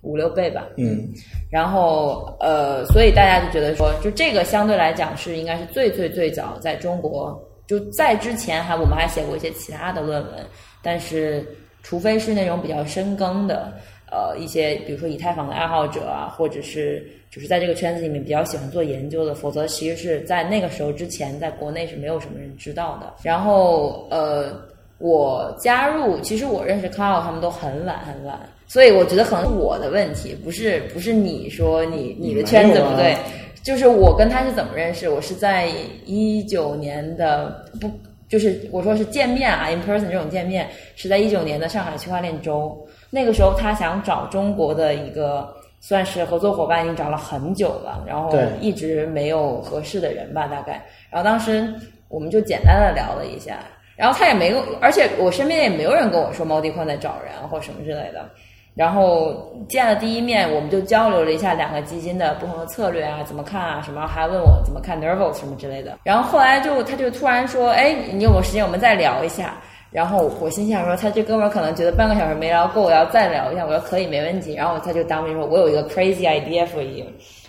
[0.00, 0.66] 五六倍吧。
[0.76, 1.08] 嗯
[1.50, 10.44] 然后呃，所以大家就觉得说，就这个相对来讲是应该是最最最早在中国，就在之前还我们还写过一些其他的论文，
[10.82, 11.46] 但是
[11.82, 13.72] 除非是那种比较深耕的。
[14.12, 23.14] 呃，一些比如说以太坊的爱好者啊，或者是就是在这个圈子里面比较喜欢做研究的，否则其实是在那个时候之前，在国内是没有什么人知道的。
[23.22, 24.52] 然后呃，
[24.98, 33.16] 我加入，其实我认识 Carl 他们都很晚很晚，所以我觉得可能是我的问题，不是不是你说你你的圈子不对，
[33.64, 35.08] 就是我跟他是怎么认识？
[35.08, 35.68] 我是在
[36.04, 37.90] 一九年的不，
[38.28, 50.82] 就是我说是见面啊，in person 这种见面是在一九年的上海区块链周，那个时候他想找中国的一个算是合作伙伴，已经找了很久了，然后一直没有合适的人吧，大概。
[51.10, 51.70] 然后当时
[52.08, 53.58] 我们就简单的聊了一下，
[53.96, 58.26] 然后他也没有，而且我身边也没有人跟我说猫地宽在找人或什么之类的。
[58.74, 65.98] 然后见了第一面，我们就交流了一下两个基金的不同的策略啊，怎么看啊，什么，还问我怎么看 Nervos 什么之类的。
[66.02, 69.58] 然后后来就他就突然说，哎，你有没有时间，我们再聊一下。
[69.92, 73.64] 然后我心想说，他这哥们儿可能觉得半个小时没聊够，我要再聊一下。
[73.66, 74.54] 我说可以，没问题。
[74.54, 77.04] 然后他就当面说，我有一个 crazy idea for you。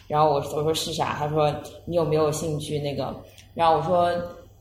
[0.07, 1.15] 然后我我说是啥？
[1.17, 1.49] 他说
[1.85, 3.15] 你有没有兴趣那个？
[3.53, 4.11] 然后我说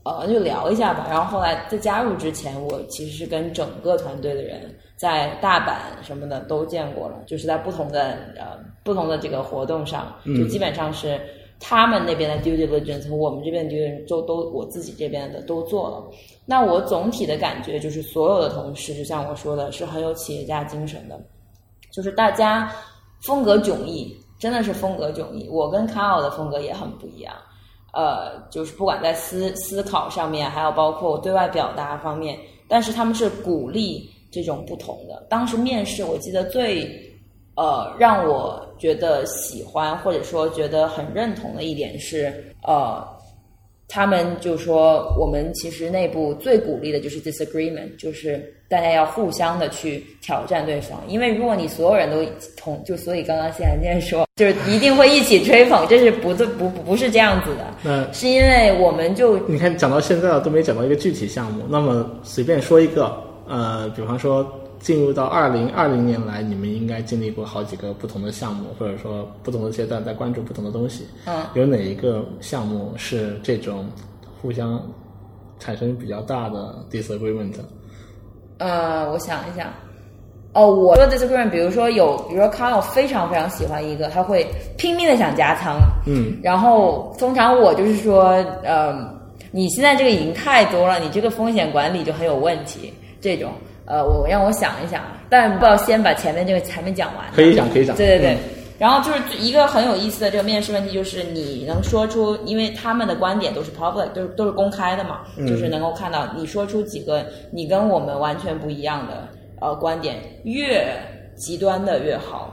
[0.03, 1.05] 呃就聊一下吧。
[1.09, 11.19] 然后后来在加入之前，我其实是跟整个团队的人在大阪什么的都见过了，就是在不同的呃不同的这个活动上，就基本上是
[11.65, 16.03] 他们那边的 due diligence 和我们这边的 due diligence 都都我自己这边的都做了。
[16.45, 21.17] 那我总体的感觉就是，所有的同事，就像我说的，是很有企业家精神的，
[21.89, 22.69] 就是大家
[23.21, 25.47] 风格迥异，真的是风格迥异。
[25.47, 27.33] 我跟卡奥的风格也很不一样，
[27.93, 35.25] 呃，就是不管在思思考上面，还有包括对外表达方面，但是他们是鼓励这种不同的。
[35.29, 36.91] 当时面试，我记得最
[37.55, 42.33] 呃让我觉得喜欢或者说觉得很认同的一点是，
[42.67, 43.05] 呃，
[43.87, 52.25] 他们就说我们其实内部最鼓励的就是 disagreement，就是大家要互相的去挑战对方，因为如果你所有人都
[52.57, 63.15] 同，就所以刚刚谢寒健说， 就是一定会一起吹捧，这是不对，不不不是这样子的，嗯是因为我们就你看讲到现在了都没讲到一个具体项目，那么随便说一个，
[63.47, 64.43] 呃，比方说
[64.83, 71.07] 进入到二零二零年来，你们应该经历过好几个不同的项目，或者说不同的阶段在关注不同的东西。
[71.25, 73.85] 嗯，有哪一个项目是这种
[74.41, 74.85] 互相
[75.57, 77.53] 产生比较大的 disagreement？
[78.57, 79.69] 呃，我想一想。
[80.51, 84.45] 哦，我说 disagreement，比如说有，比如说 Carl 非常非常喜欢一个，他会
[84.77, 88.93] 拼命的想加仓，嗯，然后通常我就是说，呃，
[89.49, 92.93] 你现在这个已经太多了，你这个风险管理就很有问题。
[93.21, 93.53] 这种，
[93.85, 97.25] 呃，我让我想一想啊，但不要先把前面这个还没讲完。
[97.35, 97.95] 可以讲，可以讲。
[97.95, 98.33] 对对对。
[98.33, 98.39] 嗯
[98.79, 109.27] 然后就是一个很有意思的这个面试问题，就是你能说出，因为他们的观点都是 public，都是都是公开的嘛，嗯就是能够看到你说出几个你跟我们完全不一样的
[109.61, 110.85] 呃观点，越
[111.35, 112.49] 极端的越好。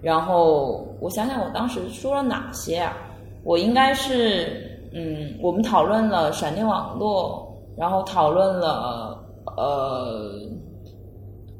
[0.00, 2.96] 然后我想想，我当时说了哪些啊？
[3.42, 9.18] 我应该是嗯，我们讨论了闪电网络，然后讨论了
[9.56, 10.30] 呃。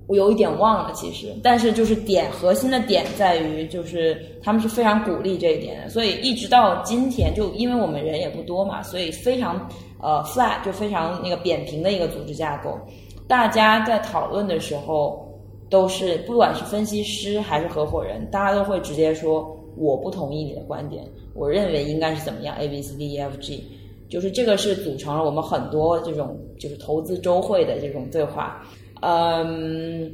[0.07, 9.67] 我有一点忘了，其实，但是就是点核心的点在于，就是他们是非常鼓励这一点的，所以一直到今天，就因为我们人也不多嘛，所以非常
[10.03, 12.79] 呃 flat 就非常那个扁平的一个组织架构，
[13.27, 15.27] 大家在讨论的时候
[15.71, 23.65] 都是不管是分析师还是合伙人，大家都会直接说我不同意你的观点，我认为应该是怎么样 A B C D E F G，
[24.11, 28.63] 就是这个是组成了我们很多这种就是投资周会的这种对话。
[29.03, 30.11] 嗯，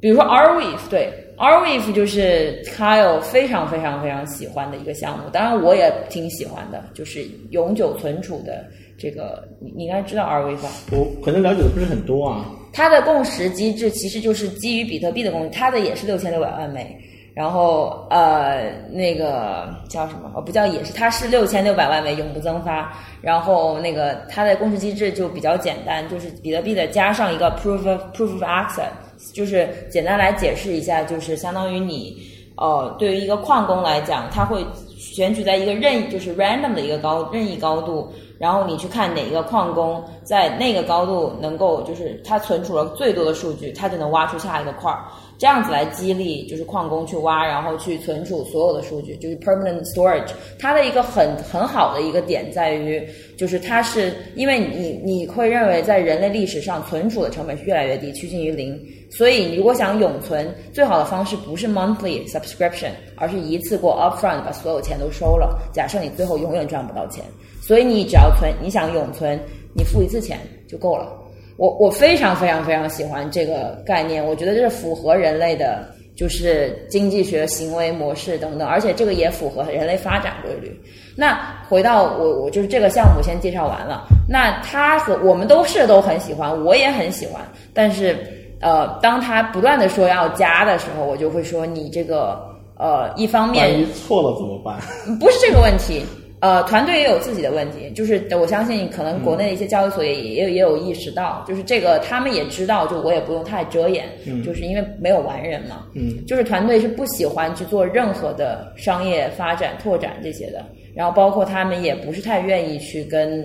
[0.00, 8.64] 比如说 Arweave，对 Arweave 就是 Kyle 非常非常非常喜欢的一个项目，当然我也挺喜欢的，就是永久存储的
[8.98, 10.68] 这个，你你应该知道吧？
[10.92, 12.50] 我可能了解的不是很多啊。
[12.72, 16.96] 它的共识机制其实就是基于比特币的共识，它的也是六千六百万枚，
[17.34, 20.30] 然后呃那个叫什么？
[20.34, 22.96] 哦，不叫也是，它是六千六百万枚永不增发。
[23.20, 28.90] 然后那个它的共识机制就比较简单，就是比特币的加上一个 proof of proof of access，
[29.32, 32.16] 就是简单来解释一下，就是相当于你
[32.56, 34.64] 呃，对于一个矿工来讲，他会
[34.96, 45.04] 选取在一个任就是 random 的一个高任意高度，然后你去看哪一个矿工在那个高度能够就是他存储了最多的数据，他就能挖出下一个块儿。
[45.38, 50.30] 这样子来激励，就是矿工去挖，然后去存储所有的数据，就是 permanent storage。
[50.58, 53.02] 它的一个很很好的一个点在于，
[53.36, 58.80] 就是它是因为你你会认为在人类历史上存储的成本是越来越低，趋近于零。
[59.10, 65.56] 所以你如果想永存，最好的方式不是 monthly subscription，而是一次过 upfront 把所有钱都收了。
[65.72, 67.24] 假设你最后永远赚不到钱，
[67.62, 69.38] 所以你只要存，你想永存，
[69.72, 71.23] 你付一次钱就够了。
[71.56, 75.86] 我我非常非常非常喜欢这个概念，我觉得这是符合人类的，
[76.16, 80.76] 就是经济学行为模式等等，而且这个也符合人类发展规律。
[81.16, 81.38] 那
[81.68, 87.40] 回到我我就是这个项目先介绍完了，那他和我们都是都很喜欢，我也很喜欢，
[87.72, 88.16] 但是
[88.60, 92.36] 呃，当他不断的说要加的时候，我就会说你这个
[92.76, 94.76] 呃，一方面错了怎么办？
[95.20, 96.04] 不是这个问题。
[96.44, 104.04] 呃，团队也有自己的问题，就是我相信可能国内的一些交易所也也也有意识到，就是这个他们也知道，就我也不用太遮掩，
[104.44, 110.62] 就是因为没有完人嘛，嗯，就是团队是不喜欢去做任何的商业发展拓展这些的，
[110.94, 113.42] 然后包括他们也不是太愿意去跟，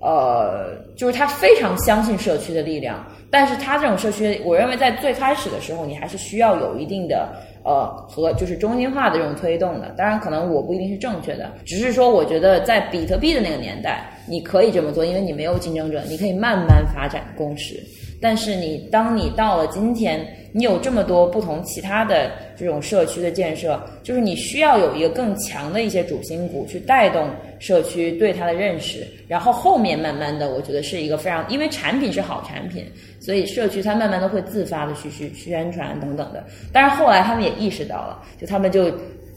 [0.00, 7.28] 呃，就是他非常相信社区的力量，但是他这种社区，我认为在最开始的时候，你还是需要有一定的。
[7.64, 17.78] 呃，和就是中心化的这种推动的，当然可能我不一定是正确的，只是说我觉得在比特币的那个年代，你可以这么做，因为你没有竞争者，你可以慢慢发展共识。
[18.22, 27.28] 但是你当你到了今天，你有这么多不同其他的这种社区的建设，就是你需要有一个更强的一些主心骨去带动
[27.60, 32.84] 社区对它的认识，然后后面慢慢的，我觉得是一个非常，因为产品是好产品，
[33.20, 36.44] 所以社区它慢慢的会自发的去去宣传等等的。
[36.72, 38.92] 但是后来他们也意识到了，就他们就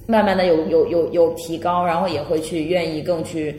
[0.07, 3.55] 慢慢的有有有有提高，然后也会去愿意更去。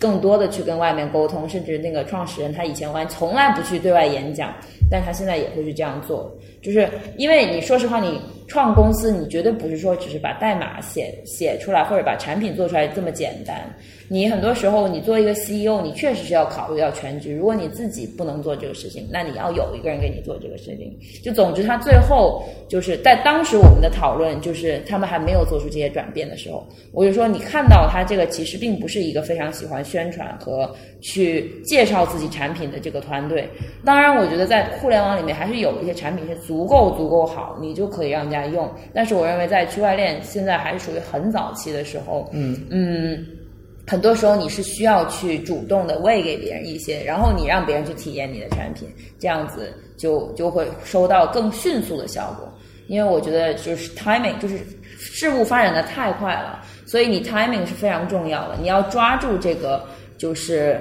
[0.00, 4.52] 更多的去跟外面沟通，甚至那个创始人他以前完从来不去对外演讲，
[4.90, 13.56] 但他现在也会去这样做，就是因为你说实话，你创公司，你绝对不是说只是把代码写写出来或者把产品做出来这么简单。
[14.06, 17.34] 你很多时候，你做一个 CEO，你确实是要考虑到全局。
[17.34, 20.94] 如果你自己不能做这个事情，那你要有一个人给你做这个事情。
[21.22, 33.48] 就总之，他最后就是在当时我们的讨论，就是他们还没有做出这些转变的时候，我就说，你看到他这个其实并不是一个非常喜欢宣传和去介绍自己产品的这个团队。
[33.86, 38.70] 当然，我觉得在互联网里面还是有一些产品是足够足够好，你就可以让家用。
[38.92, 43.26] 但是，我认为在区块链现在还是属于很早期的时候，嗯嗯。
[43.86, 52.50] 很多时候你是需要去主动的喂给别人一些，然后你让别人去体验你的产品，这样子就就会收到更迅速的效果。
[52.86, 54.58] 因为我觉得就是 timing，就是
[54.96, 58.56] 事物发展的太快了，所以你 timing 是非常重要的。
[58.58, 59.84] 你要抓住这个，
[60.16, 60.80] 就是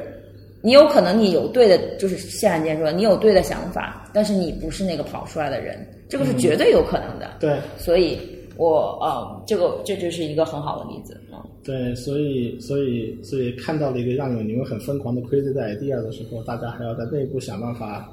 [0.62, 7.28] 你有可能你有对的，就是谢汉健说你有对的想法，但是你不是那个跑出来的人，这个是绝对有可能的。
[7.40, 8.20] 对，所以
[8.56, 11.40] 我呃，这个这就是一个很好的例子嗯。
[11.64, 18.08] 对，所以所以所以看到了一个让你们很疯狂的 crazy idea 的时候，大家还要在内部想办法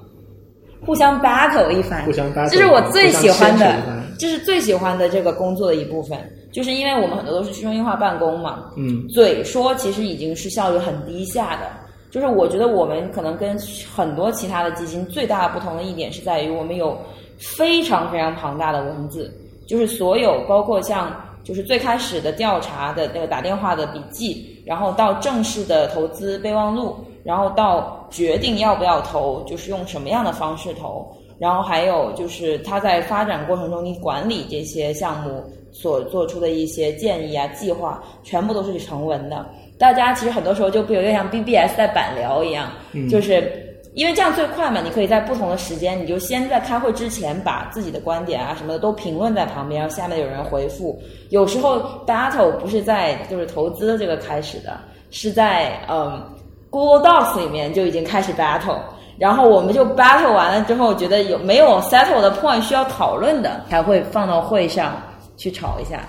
[0.87, 6.19] 互相 battle 一番，互相 battle，这是我最喜欢的这是最喜欢的这个工作的一部分，
[6.51, 11.67] 就是因为我们很多都是去中心化办公嘛，嗯嘴说其实已经是效率很低下的。
[12.11, 13.57] 就是我觉得我们可能跟
[13.95, 16.99] 很多其他的基金最大的不同的一点是在于，我们有
[17.41, 19.33] 非常非常庞大的文字，
[19.67, 39.47] 就是所有包括像就是最开始的调查的那个打电话的笔记，然后到正式的投资备忘录，然后到决定要不要投，就是用什么样的方式投，然后还有就是他在发展过程中你管理这些项目所做出的一些建议啊计划，全部都是成文的。
[39.79, 42.71] 大家其实很多时候就有点像 BBS 在板聊一样，
[43.09, 50.97] 就是因为这样最快嘛，你可以在不同的时间，你就先在开会之前把自己的观点啊什么的都评论在旁边，然后下面有人回复。
[51.31, 54.79] 有时候 battle 不是在就是投资这个开始的，
[55.11, 56.23] 是在嗯
[56.71, 58.79] Google Docs 里面就已经开始 battle，
[59.19, 64.93] 然后我们就 battle 完了之后，觉得有没有 settle 的 point 需要讨论的，才会放到会上
[65.37, 66.09] 去吵一下。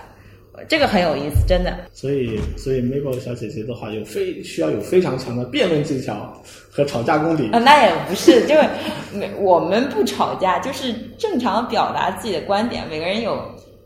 [0.67, 1.75] 这个很有意思，真的。
[1.93, 7.49] 所以，所以 Mabel 小姐姐的话有非需要有非常强的辩论技巧和吵架功底。
[7.51, 8.61] 啊，那也不是，就是
[9.13, 12.87] 没我们不吵架，就是正常表达自己的观点。
[12.89, 13.39] 每个人有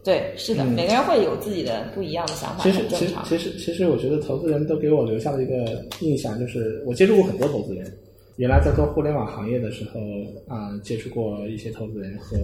[0.04, 2.64] 对，是的，嗯每个人会有自己的不一样的想法。
[2.64, 7.92] 其实，其实，其实，我觉得投资人都给我留下了一个印象，就是我接触过很多投资人，
[8.36, 10.00] 原来在做互联网行业的时候
[10.48, 12.38] 啊，接触过一些投资人，和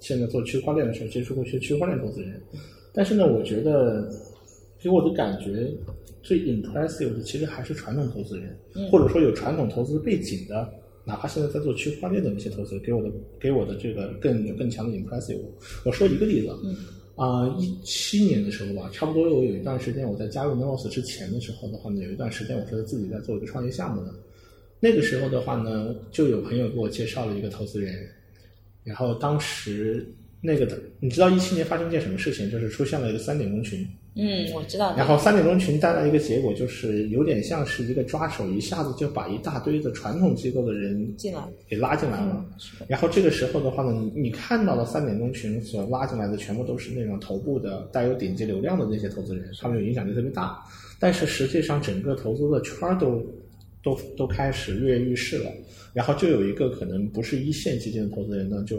[0.00, 2.38] 现在做区块链的时候接触过一些区块链投资人。
[2.96, 4.10] 但是呢，我觉得
[4.80, 5.70] 给我的感觉
[6.22, 8.56] 最 impressive 的其实还是传统投资人，
[8.90, 10.66] 或者说有传统投资背景的，
[11.04, 15.38] 哪怕现在在做区块链的那些投资人，给我的给我的这个更有更强的 impressive。
[15.84, 16.48] 我说一个例子，
[17.16, 24.14] 啊，一七年的时候吧，差不多我有一段时间我在加入 Nos 之前的时候的话呢，有一段时间我是自己在做一个创业项目的。
[24.80, 27.94] 那个时候的话呢，就有朋友给我介绍了一个投资人，
[28.84, 30.06] 然后当时
[30.46, 32.48] 那个的，你知道一七年发生一件什么事情？
[32.48, 33.84] 就是出现了一个三点钟群。
[34.14, 34.96] 嗯，我知道。
[34.96, 42.46] 然后三点钟群带来一个结果，就是有点像是一个抓手，一下子就把一大堆的传统机构的人进来给拉进来了。
[42.88, 50.56] 然后这个时候的话呢，你你看到的三点钟群所拉进来的全部都是那种头部的带有顶级流量的那些投资人，他们有影响力特别大。
[50.98, 53.22] 但是实际上整个投资的圈儿都
[53.82, 55.50] 都都开始跃跃欲试了。
[55.92, 58.78] 然后就有一个可能不是一线基金的投资人呢，就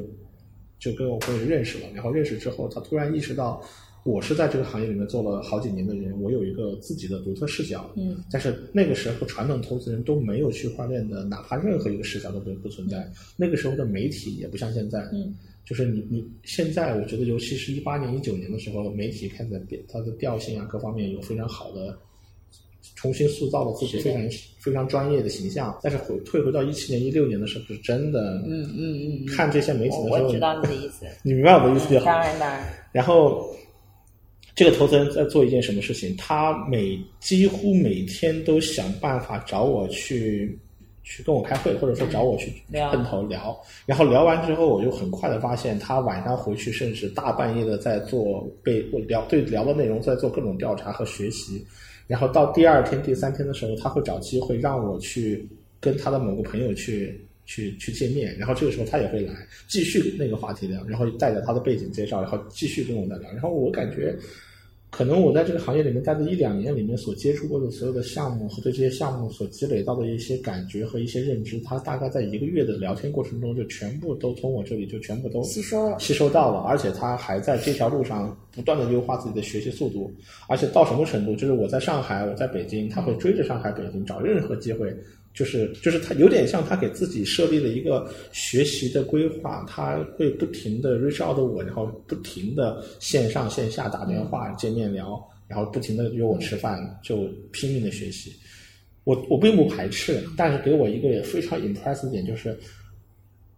[0.79, 1.87] 就跟我会认识了。
[1.93, 3.63] 然后认识之后，他突然意识到。
[4.03, 7.91] 我是在这个行业里面做了好几年的人，我有一个自己的独特视角。
[7.97, 13.05] 嗯，但是那个时候传统投资人都没有区块链的，哪怕任何一个视角都不不存在。
[13.35, 15.01] 那个时候的媒体也不像现在。
[15.11, 21.99] 嗯，就是你你现在，我觉得尤其是一八年、一九年的时候，媒体开始变，它的调性啊各方面有非常好的
[22.97, 24.21] 重新塑造了自己非常
[24.59, 25.79] 非常专业的形象。
[25.81, 28.43] 但是回退回到一七年、一六年的时候，是真的。
[28.45, 29.25] 嗯嗯嗯。
[29.25, 31.05] 看这些媒体的时候，我知道你的意思。
[31.23, 32.07] 你明白我的意思就好。
[32.07, 32.67] 当然当然。
[32.91, 33.49] 然后。
[34.55, 36.17] 这个投资人在做一件什么事情？
[36.17, 40.57] 他每几乎每天都想办法找我去，
[41.03, 43.55] 去跟我开会，或者说找我去碰头聊。
[43.85, 51.63] 然后聊完之后，我就很快的发现，他晚上回去甚至大半夜的在做被聊对聊的内容在做各种调查和学习。
[52.07, 55.47] 然后到第二天、第三天的时候，他会找机会让我去
[55.79, 58.35] 跟他的某个朋友去去去见面。
[58.37, 59.33] 然后这个时候他也会来
[59.67, 63.31] 继续那个话题聊，然后带着他的背景介绍，然后继续跟我在聊。
[63.31, 64.17] 然后我感觉。
[64.89, 80.11] 可能我在这个行业里面待的一两年里面所接触过的所有的项目和对这些项目所积累到的一些感觉和一些认知，他大概在一个月的聊天过程中就全部都从我这里就全部都吸收了，吸收到了，而且他还在这条路上不断的优化自己的学习速度，
[80.47, 84.95] 而且到什么程度，就是我在上海，我在北京，他会追着上海、北京找任何机会。
[85.37, 98.33] 就是就是他有点像他给自己设立了一个学习的规划，他会不停的 reach out 我，然后不停的线上线下打电话见面聊，然后不停的约我吃饭，就拼命的学习。
[99.03, 102.57] 我我并不排斥，但是给我一个也非常 impress 的点就是，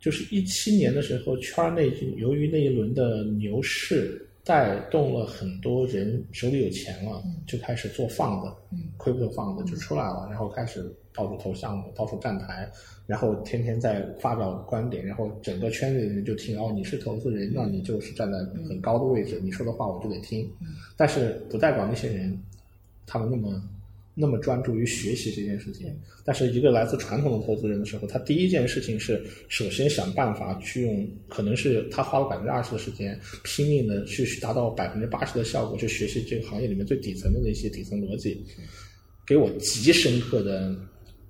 [0.02, 4.26] 就是一七年的时候圈内由于那一轮的牛市。
[4.42, 8.52] 带动了很多人手里有钱了，就开始做放的
[8.98, 12.72] ，crypto 放的就出来了，然后开始到处投项目，到处站台，
[13.06, 18.38] 然后天天在发表观点，然后整个圈子里人就听哦，你是投资人，那你就是站在
[18.70, 20.50] 很高的位置，你说的话我就得听，
[20.96, 22.42] 但是不代表那些人
[23.06, 23.62] 他们那么。
[24.22, 25.96] 那么专注于学习这件事情，
[26.26, 38.44] 但是一个来自传统的投资人的时候，他第一件事情是首先想办法去用，可能是他花了百分之二十的时间，拼命的去达到百分之八十的效果，去学习这个行业里面最底层的那些底层逻辑，
[39.26, 40.76] 给我极深刻的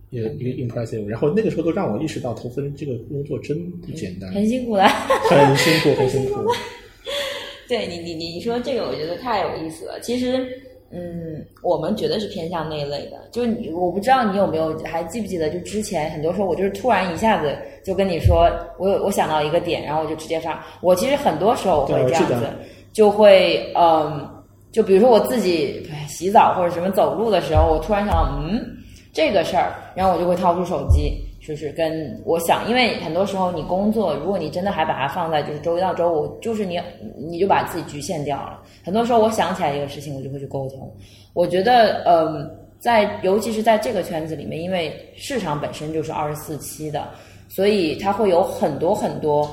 [0.10, 1.05] 一个一个 impressive。
[1.05, 6.41] 然后那个时候都让我意识到，投资人这个工作真不简单，很辛苦的，很辛苦，很辛苦。
[7.68, 9.99] 对你，你你说这个，我觉得太有意思了。
[10.01, 10.47] 其实。
[10.91, 13.30] 嗯，我们绝对是偏向那一类的。
[13.32, 18.49] 就是你，我不知道你有没有还记不记得，就之前很多时候我就是突然一下子就跟你说，
[18.80, 20.66] 我有我想到一个点，然后我就直接发。
[20.82, 22.49] 我其实很多时候我会这样子，
[22.91, 24.28] 就会嗯，
[24.72, 28.60] 就比如说我自己洗澡或者什么走路的时候，我突然想到嗯
[29.20, 31.26] 这个事儿，然后我就会掏出手机。
[31.41, 36.80] 就是跟我想，因为很多时候你工作，如果你真的还把它放在就是周一到周五，就是你
[37.17, 38.59] 你就把自己局限掉了。
[38.86, 40.93] 很多时候我想起来一个事情，我就会去沟通。
[41.34, 42.47] 我觉得，嗯，
[42.80, 47.07] 在尤其是在这个圈子里面，因为市场本身就是二十四期的，
[47.47, 49.49] 所以它会有很多很多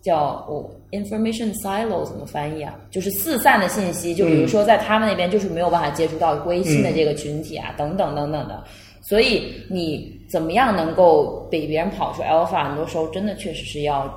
[0.00, 2.76] 叫我 information silo 怎么翻译啊？
[2.90, 4.14] 就是四散的信息。
[4.14, 8.62] 就比如说在他们那边就是没有办法接触到微信的这个群体啊，等等等等的。
[9.02, 12.68] 所以你怎么样能够比别人跑出 alpha？
[12.68, 14.08] 很多时候真的确实是要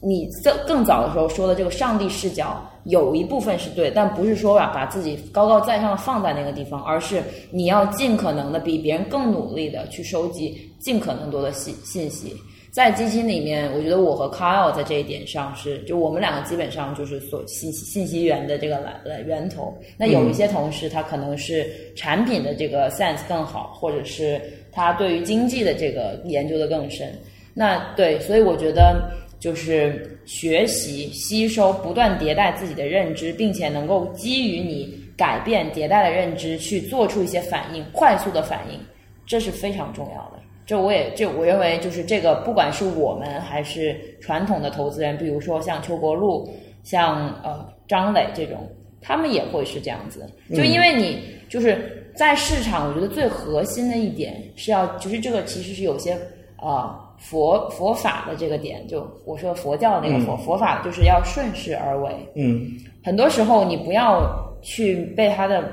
[0.00, 12.34] 你在更早的时候说的这个上帝视角，有一部分是对，但不是说把把自己高高在上的放在那个地方，而是你要尽可能的比别人更努力的去收集尽可能多的信信息。
[12.70, 19.76] 在基金里面，我觉得我和 Kyle 在这一点上是，就我们两个基本上就是所信息信息源的这个来来源头。
[19.96, 21.66] 那有一些同事他可能是
[21.96, 24.40] 产品的这个 sense 更好，或者是
[24.70, 27.12] 他对于经济的这个研究的更深。
[27.52, 29.10] 那对，所以我觉得
[29.40, 38.78] 就是学习、吸收、不断迭代自己的认知，并且能够基于你改变、迭代的认知去做出一些反应，快速的反应，
[39.26, 40.40] 这是非常重要的。
[40.70, 46.48] 这我也这我认为就是这个，不管是我们还是传统的投资人，比如说像邱国禄、
[46.84, 48.70] 像呃张磊这种，
[49.02, 50.24] 他们也会是这样子。
[50.54, 56.16] 就因为你就是在市场，我觉得最核心的一点是要，就是这个其实是有些
[56.62, 62.14] 呃佛佛法的这个点，就我说佛教的那个佛佛法，就是要顺势而为。
[62.36, 62.70] 嗯，
[63.02, 64.22] 很多时候你不要
[64.62, 65.64] 去被它的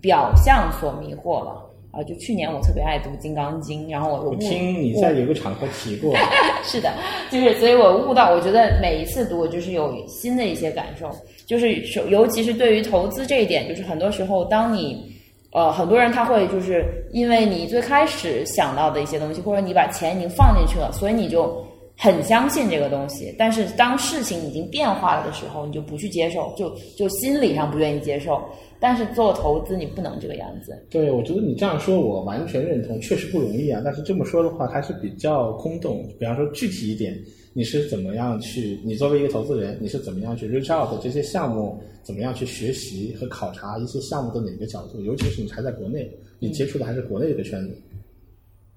[0.00, 1.66] 表象所迷惑了。
[1.92, 6.14] 啊，就去年我特别爱读《金刚经》，然后我我听你在有个场合提过，
[6.62, 6.92] 是的，
[7.30, 11.10] 就是所以我悟到，我觉得每一次读就是有新的一些感受，
[11.46, 11.74] 就是
[12.08, 15.04] 尤其是对于投资这一点，就是很多时候当你
[15.52, 21.66] 呃很多人他会就是因为你最开始想到的一些东西，或者你把钱已经放进去了，所以你就
[22.02, 28.42] 很相信这个东西，但是当事情已经变化了的时候，你就不去接受，就就心理上不愿意接受。
[28.80, 30.72] 但是做投资你不能这个样子。
[30.88, 33.82] 对，我觉得你这样说，我完全认同，确实不容易啊。
[33.84, 36.02] 但是这么说的话，还是比较空洞。
[36.18, 37.14] 比方说具体一点，
[37.52, 38.80] 你是怎么样去？
[38.82, 41.78] 你作为一个投资人，你是怎么样去 reach out 这些项目？
[42.02, 44.98] 怎么样去学习和考察一些项目的哪个角度？
[45.02, 47.76] 尤其是你还在国内，你接触的还是国内这个圈子。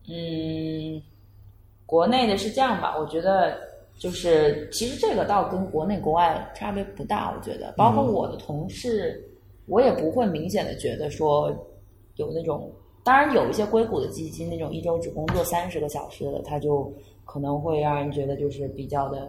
[0.09, 1.01] 嗯，
[1.93, 2.97] 国内的是这样吧？
[2.97, 3.55] 我觉得
[3.99, 7.31] 就是其实这个倒跟国内国外差别不大。
[7.35, 9.29] 我觉得，包括我的同事。
[9.65, 11.49] 我也不会明显的觉得说
[12.17, 12.69] 有那种，
[13.01, 16.91] 当然有一些硅谷的基金那种一周只工作三十个小时的，他就
[17.23, 19.19] 可能会让人觉得就是比较的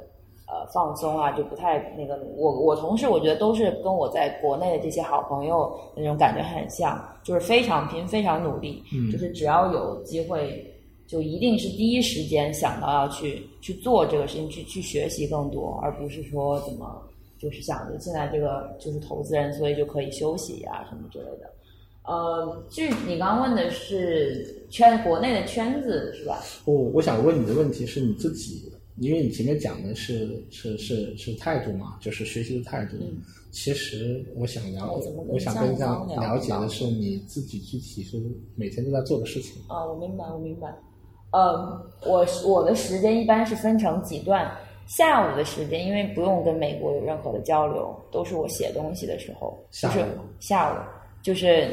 [0.48, 2.18] 呃放松啊，就不太那个。
[2.36, 10.68] 我我同事我觉得都是跟我在国内的这些好朋友那种感觉很像，就是非常拼，非常努力，就是只要有机会，
[11.06, 17.02] 就一定是第一时间想到要去去做这个事情，去去学习更多，而不是说怎么。
[17.36, 21.50] 就是想着现在这个就是投资人，所以就可以休息呀什么之类的。
[22.04, 26.40] 呃，据你刚刚问的是圈国内的圈子是吧？
[26.64, 32.96] 不，我想问你的问题是你自己，因为你前面讲的是是是是态度嘛，就是学习的态度。
[33.50, 38.18] 其实我想了解，我想跟这样了解的是你自己具体是
[38.54, 39.60] 每天都在做的事情。
[39.68, 40.74] 啊，我明白，我明白。
[41.34, 44.48] 呃，我我的时间一般是分成几段。
[44.86, 50.04] 下午的时间，因为不用跟美国有任何的交流，都是我写东西的时候，就是
[50.38, 50.76] 下午，
[51.22, 51.68] 就是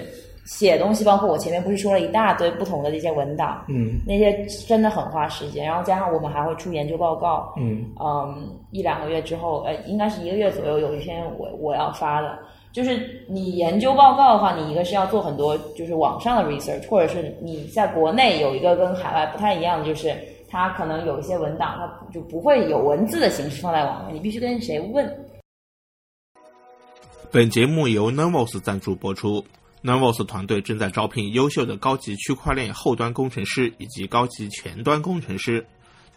[0.45, 1.03] 写东西。
[1.03, 5.66] 包括我前面不是说了一大堆不同的这些文档，嗯，那些真的很花时间。
[5.66, 12.39] 然后加上我们还会出研究报告，嗯嗯，一两个月之后，呃，应该是一个月左右，有一篇我我要发的。
[12.72, 20.16] 就是你研究报告的话，你一个是要做很多，就是网上的 research，或者是你在国内有一个跟海外不太一样的，就是。
[20.54, 25.10] 它可能有一些文档，它就不会有文字的形式放在网上，你必须跟谁问。
[27.32, 29.46] 本节目由 Nervos 赞助播出。
[29.82, 35.66] Nervos 团队正在招聘优秀的高级区块链后端工程师以及高级前端工程师。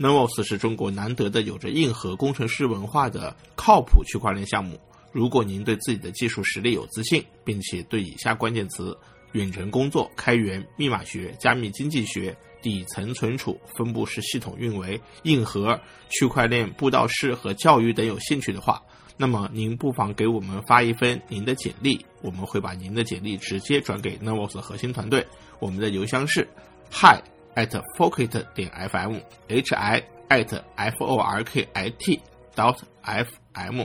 [0.00, 4.76] Nervos 是中国难得的有着硬核工程师文化的靠谱区块链项目。
[5.14, 8.94] 如果您对自己的技术实力有自信，并且对以下关键词：
[9.32, 12.36] 远程工作、开源、密码学、加密经济学。
[12.60, 18.82] 底层存储、分布式系统运维、硬核、区块链布道式和教育等有兴趣的话，
[19.18, 25.26] 那么您不妨给我们发一份您的简历，我们会把您的简历直接转给 Nervos 核心团队。
[25.58, 26.48] 我们的邮箱是
[26.90, 27.20] hi
[27.54, 32.18] at forkit 点 fm，hi at f o r k i t
[32.56, 33.84] dot f m。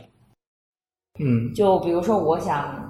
[1.20, 2.86] 嗯，就比如说我想。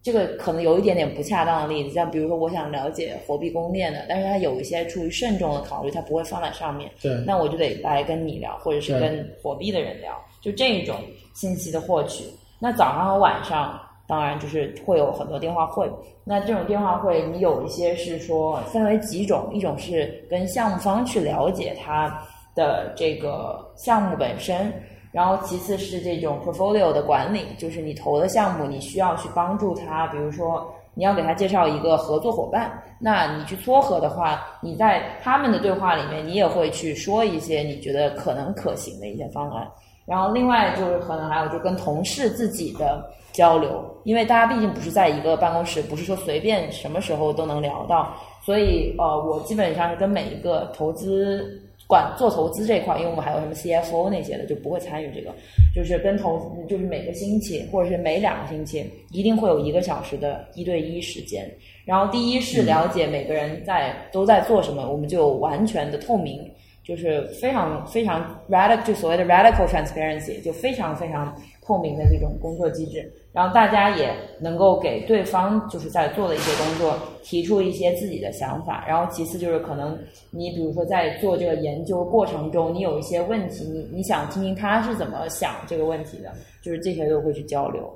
[0.00, 6.90] 这个可能有一点点不恰当的例子，像比如说，我想了解货币供链的，但是它有一些出于慎重的考虑，它不会放在上面。
[7.02, 10.96] 对，那我就得来跟你聊，或者是跟货币的人聊，就这种
[11.34, 12.24] 信息的获取。
[12.58, 15.90] 那早上和晚上，当然就是会有很多电话会。
[16.24, 24.72] 那这种电话会，你有一些是说分为几种，一种是跟项目方去了解他的这个项目本身。
[25.10, 39.66] 然后其次是这种 portfolio 的管理，就是你投的项目，你需要去帮助他，比如说你要给他介绍一个合作伙伴，那你去撮合的话，你在他们的对话里面，你也会去说一些你觉得可能可行的一些方案。
[40.04, 43.02] 然后另外就是可能还有就跟同事自己的
[43.32, 51.62] 交流，因为大家毕竟不是在一个办公室，不是说随便什么时候都能聊到，所以呃，我基本上是跟每一个投资。
[51.88, 55.34] 管做投资这块，因为我们还有什么 CFO 那些的，就不会参与这个。
[55.74, 61.50] 就是跟投，就是每个星期或者是每两个星期，一定会有一个小时的一对一时间。
[61.86, 66.38] 然后第一是了解每个人在都在做什么，我们就完全的透明，
[66.84, 73.10] 就是非常非常 radical，就所谓的 radical transparency，就非常非常透明的这种工作机制。
[73.38, 78.84] 然后大家也能够给对方就是在做的一些工作提出一些自己的想法。
[78.84, 79.96] 然后其次就是可能
[80.32, 87.88] 你比如说在做这个研究过程中，你有一些问题，你你想听听他是怎么想这个问题的，就是这些都会去交流。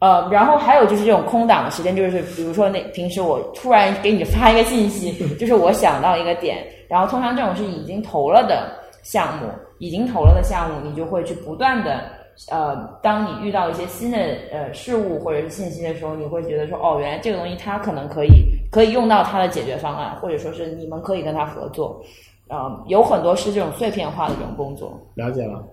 [0.00, 6.58] 呃，然后还有就是这种空档的时间，就是比如说那平时我突然给你发一个信息，就是我想到一个点，
[6.88, 9.46] 然后通常这种是已经投了的项目，
[9.78, 12.20] 已经投了的项目，你就会去不断的。
[12.50, 14.18] 呃，当你遇到一些新的
[14.50, 18.30] 呃事物或者是信息的时候，你会觉得说，哦，原来这个东西它可能可以
[18.70, 22.02] 可以用到它的解决方案，或者说是你们可以跟他合作。
[22.48, 25.00] 呃，有很多是这种碎片化的这种工作。
[25.14, 25.64] 了解了，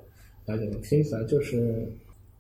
[0.46, 1.92] 了解了，听起来就是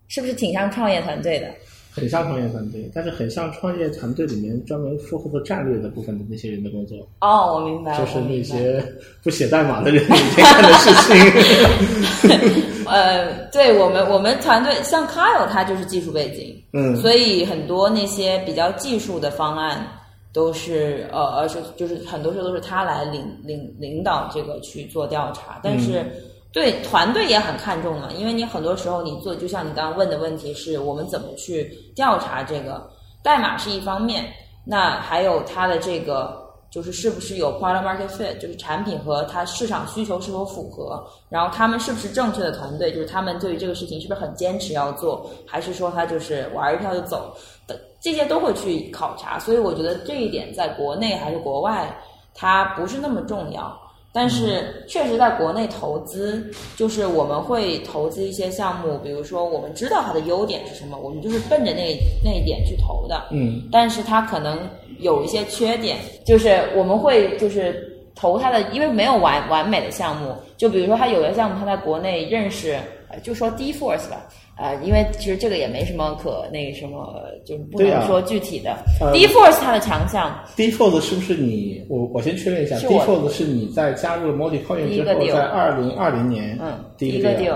[0.08, 1.48] 是不是挺像创业团队的？
[1.92, 6.96] 很像创业团队，但是很像创业团队里面专门负责战略的部分的那些人的工作。
[7.20, 8.82] 哦，我明白了，就是那些
[9.24, 12.64] 不写代码的人每天干的事情。
[12.90, 19.88] 呃，对我们，我们团队像 Kyle，他就是技术背景，嗯，所以很多那些比较技术的方案
[20.34, 26.06] 都是呃，而是就是很多时候都是他来领领领导这个去做调查，但是。
[26.52, 32.90] 对团队也很看重嘛，因为你很多时候你做，就像你刚刚问的问题是我们怎么去调查这个
[33.22, 34.26] 代码是一方面，
[34.66, 47.36] 那还有它的这个就是是不是有 product market fit，就是产品和它市场需求是否符合，然后他们是不是正确的团队，就是他们对于这个事情是不是很坚持要做，还是说他就是玩一票就走
[47.68, 49.40] 的，这些都会去考察。
[49.40, 51.92] 所以我觉得这一点在国内还是国外，
[52.36, 53.76] 它不是那么重要。
[54.12, 63.28] 但是确实，在国内投资，就是我们会投资一些项目，比如说我们知道它的优点是什么，我们就是奔着那那一点去投的。
[63.32, 63.62] 嗯。
[63.72, 64.60] 但是它可能
[65.00, 70.36] 有一些缺点，就是我们会就是投它的，因为没有完完美的项目。
[70.58, 72.78] 就比如说，它有的项目，它在国内认识，
[73.24, 74.28] 就说 D Force 吧。
[74.60, 78.76] 呃，因为其实这个也没什么可那个什么，就是不能说具体的。
[79.14, 81.82] Deforce 它的强项 Deforce 是不是你？
[81.90, 87.56] 我我先确认一下，Deforce 是你在加入 Multi Coin 之后，在二零二零年嗯第一个 deal，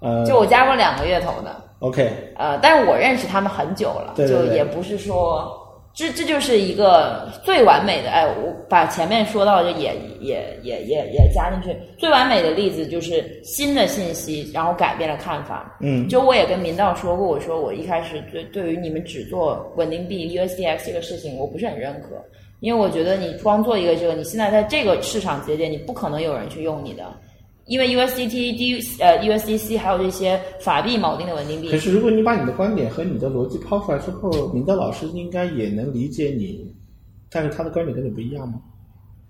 [0.00, 1.56] 呃，就我加过两个月投的。
[1.80, 5.65] OK，呃，但是我认识他们很久了，就也不是说。
[5.96, 11.74] 这这就是一个最完美的哎，我把前面说到的也也也也也加进去。
[11.96, 15.74] 最完美的例子就是新的信息，然后改变了看法。
[15.80, 22.22] 嗯，就我也跟明道说过，我说我一开始对对于你们只做稳定币 USDX 这个事情，我不是很认可，
[22.60, 27.04] 因为我觉得你光做一个这个，你现在在这个市场节点，你不可能有人去用你的。
[27.66, 31.70] 因为 USDT、D 呃 USDC 还有这些法币锚定的稳定币。
[31.70, 36.72] 可是，如果你把你的观点和你的逻辑抛出来之后，明德老师应该也能理解你，
[37.30, 38.54] 但是他的观点跟你不一样吗？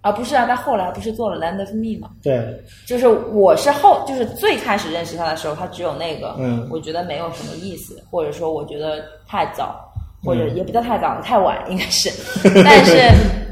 [0.02, 2.10] 啊，不是啊，他后来不是做了 Land of Me 吗？
[2.22, 9.82] 对，就是我是后，就是最开始认识他的时候，他只有那个，嗯，我觉得没有什么意思，或者说我觉得太早。
[10.24, 12.10] 或者也不叫太早，太晚应该是。
[12.64, 13.00] 但是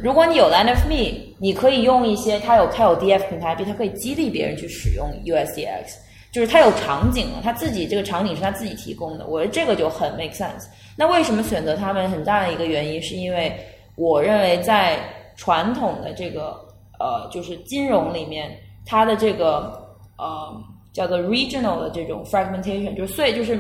[0.03, 1.13] 如果你有 Land of Me，
[1.45, 5.97] 你可以用一些它有它有 DF 平台币，它可以激励别人去使用 USDX，
[6.33, 9.27] 就是它有场景了，它自己这个场景是它自己提供的。
[9.27, 10.65] 我觉得这个就很 make sense。
[10.97, 12.09] 那为什么选择他们？
[12.09, 13.55] 很大的一个原因是因为
[13.95, 14.99] 我认为在
[15.37, 16.59] 传统的这个
[16.99, 18.51] 呃就是金融里面，
[18.87, 19.71] 它的这个
[20.17, 20.51] 呃
[20.95, 23.59] 叫做 regional 的这种 fragmentation，就是所以就是。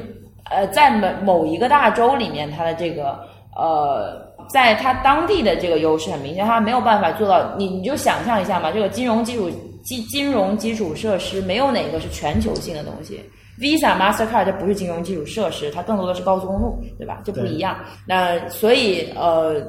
[0.50, 3.18] 呃，在某某一个大洲里面，它的这个
[3.56, 7.54] 呃，在它当地的这个优势很明显，它没有办法做到。
[7.56, 9.50] 你你就想象一下嘛，这个金融基础
[9.82, 13.20] 金金融基础设施没有哪个是全球性的东西。
[13.58, 17.20] Visa、Mastercard 这不是金融基础设施，它更多的是高速公路，对吧？
[17.24, 17.78] 就不一样。
[18.06, 19.62] 那所以呃，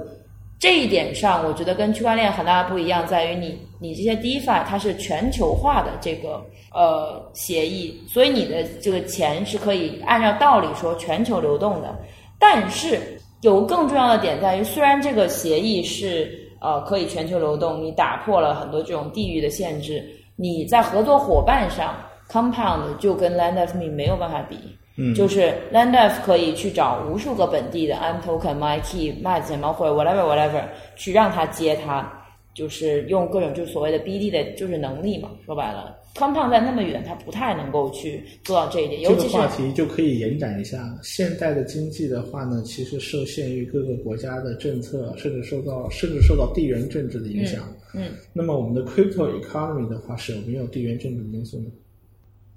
[0.59, 6.41] 这一点上，我觉得跟区块链很大的不一样，在于你你这些 DeFi 它是全球化的这个。
[6.77, 11.97] 呃，协议，所以你的这个钱是可以按照道理说全球流动的，
[12.37, 16.29] 但是有更重要的点在于，虽然这个协议是
[16.59, 20.03] 呃可以全球流动，你打破了很多这种地域的限制，
[20.35, 21.95] 你在合作伙伴上
[22.29, 24.57] ，Compound 就跟 Land of Me 没有办法比，
[24.97, 30.63] 嗯，就是 Land of 可以去找无数个本地的 M Token、My Key、卖钱包或者 whatever whatever
[30.95, 32.11] 去让他接它。
[32.55, 40.97] 就是用各种就是所谓的 BD 的就是能力嘛，说白了，Compound 在那么远，它不太能够去做到这一点，这个尤其是话题就可以延展一下。
[41.03, 47.61] 现代的经济的话呢，其实受限于各个国家的政策，甚至受到甚至受到地缘政治的影响。
[47.93, 51.65] 嗯那么我们的 crypto economy 的话，是有没有地缘政治因素呢？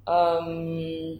[0.05, 1.17] 嗯，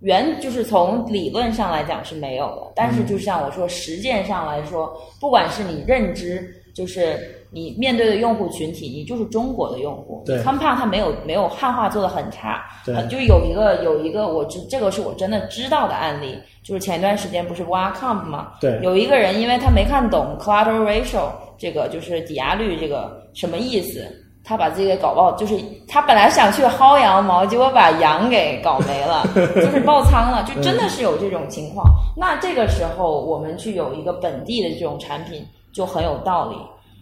[0.00, 10.22] 原就是从理论上来讲是没有的，但是就像我说，实践上来说，不管是你认知，就是你面对的用户群体，你就是中国的用户。
[10.26, 24.04] 对 Compound 它没有没有汉化做的很差，对呃就有一个有一个我知这个是我真的知道的案例，就是前一段时间不是挖 Comp 嘛，对有一个人因为他没看懂 collateral ratio 这个就是抵押率这个什么意思，
[24.44, 31.84] 他把自己给搞爆，就是他本来想去薅羊毛，结果把羊给搞没了，就是爆仓了，就真的是有这种情况。
[32.16, 36.56] 那这个时候我们去有一个本地的这种产品就很有道理。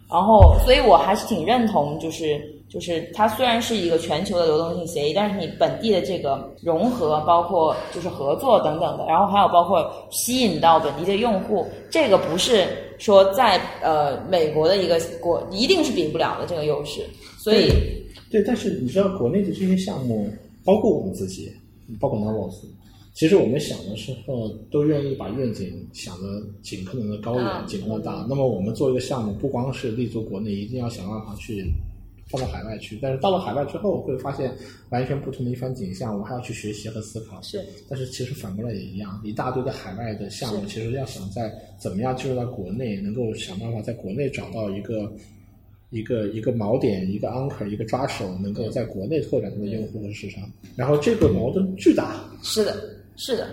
[0.09, 17.05] 然后，所以我还是挺认同，就是就是它虽然是一个全球的流动性协议，但是你本地的这个融合，包括就是合作等等的，然后还有包括吸引到本地的用户，这个不是说在呃美国的一个国一定是比不了的这个优势。
[17.39, 17.69] 所以，
[18.31, 20.29] 对，但是你知道国内的这些项目，
[20.65, 21.51] 包括我们自己，
[22.01, 22.65] 包括 Novos，
[23.17, 28.27] 其实我们想的时候都愿意把愿景想的尽可能的高远，嗯尽可能的大。
[28.29, 31.65] 那么我们做一个项目，不光是立足国内，一定要想办法去
[32.29, 32.99] 放到海外去。
[33.01, 34.55] 但是到了海外之后，会发现
[34.91, 37.41] 完全不同的一番景象，我们还要去学习和思考。
[37.41, 45.11] 是，但是其实反过来也一样，一大堆的海外的项目，其实要想在怎么样进入到国内，能够想办法在国内找到一个
[45.89, 50.47] 一个一个锚点、一个 anchor、一个抓手，能够在国内拓展它的用户和市场。
[50.77, 52.77] 然后这个矛盾巨大，是的，
[53.17, 53.47] 是的。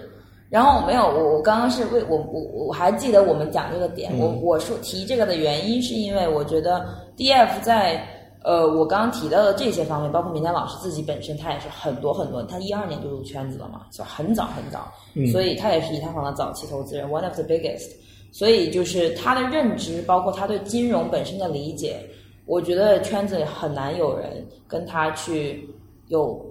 [0.49, 6.85] 然后没有，我我刚刚是为我我我还记得我们讲这个点，嗯我我说提这个的原因是因为我觉得
[7.17, 8.07] DF 在
[8.43, 17.89] 呃我刚刚提到的这些方面，包括明天老师自己本身他也是很多很多，他一二年就入圈子了嘛，就很早很早，嗯所以他也是以太坊的早期投资人，one of the biggest。
[18.31, 21.99] 所以就是他的认知，包括他对金融本身的理解，
[22.45, 25.67] 我觉得圈子里很难有人跟他去
[26.09, 26.43] 有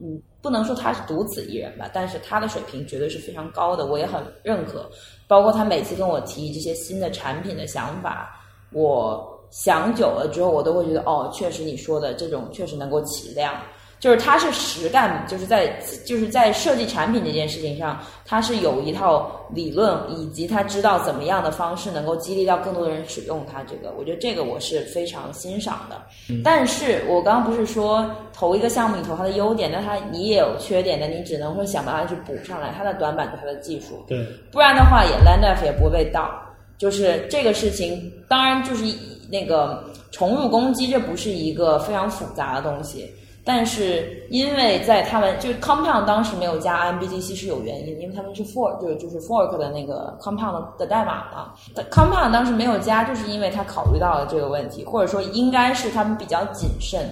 [0.00, 4.88] 嗯，不能说他是独此一人吧，但是他的水平绝对是非常高的，我也很认可。
[5.26, 8.40] 包括他每次跟我提这些新的产品的想法，
[8.72, 13.54] 我想久了之后，我都会觉得哦，确实你说的这种确实能够起量。
[14.00, 15.66] 就是他是实干，就是在
[16.06, 23.62] 就是在设计产品这件事情上，他是有一套理论，以及他知道怎么样的方式能够激励到更多的人使用它。
[23.64, 26.00] 这个，我觉得这个我是非常欣赏的。
[26.44, 32.72] 但是我刚刚不是说投一个项目你投它的优点，那它你也有缺点的，你只能会想办法去补上来。
[32.76, 36.30] 它的短板就是它的技术，对，不然的话也 land off 也不会被盗。
[36.78, 38.84] 就是这个事情，当然就是
[39.28, 39.82] 那个
[40.12, 43.12] 重入攻击，这不是一个非常复杂的东西。
[43.48, 51.54] 但是因为在他们就是 Compound 当时没有加 MBTC 是有原因的，因为他们是 fork 就是就是 fork 的那个 Compound 的代码嘛。
[51.90, 57.08] Compound 当时没有加，就是因为他考虑到了这个问题，或者说应该是他们比较谨慎。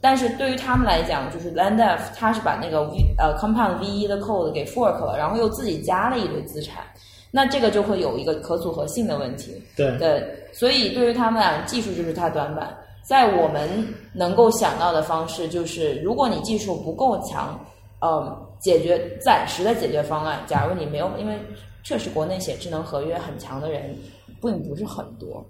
[0.00, 6.84] 但是对于他们来讲，就是 Landf 他是把那个 V 呃 Compound V 一的 code 给 fork 了，然后又自己加了一堆资产，
[7.32, 9.60] 那这个就会有一个可组合性的问题。
[9.76, 12.68] 对，对，所以对于他们俩，技术就是他短板。
[13.02, 13.68] 在我们
[14.12, 17.58] 能够想到的方式，就是如果你技术不够强，
[18.00, 20.42] 嗯，解决暂时的解决方案。
[20.46, 21.38] 假如你没有，因为
[21.82, 23.96] 确实国内写智能合约很强的人
[24.40, 25.44] 并不是很多，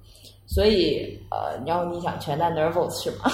[0.47, 3.31] 所以呃，然后你想全带 Nervos 是吗？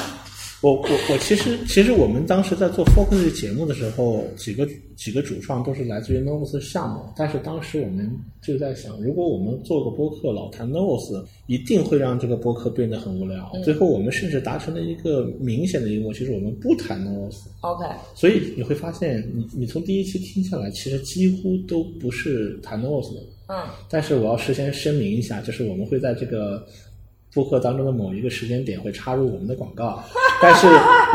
[0.61, 8.11] 我我我其实其实我们当时在做 Focus 节目的时候，几个几个主创都是来自于 Novus 项目，但是当时我们
[8.43, 13.53] 就在想，如果我们做个播客老谈 Novus，一定会让这个播客变得很无聊。
[13.65, 17.37] 最后我们甚至达成了一个明显的一个默契，就是我们不谈 Novus。
[17.61, 17.85] OK，
[18.17, 23.21] 所以你会发现，你你从第一期听下来，其实几乎都不是谈 Novus 的。
[23.47, 26.67] 嗯，但是我要事先声明一下，就是我们会在这个
[27.33, 30.03] 播客当中的某一个时间点会插入我们的广告，
[30.41, 30.67] 但是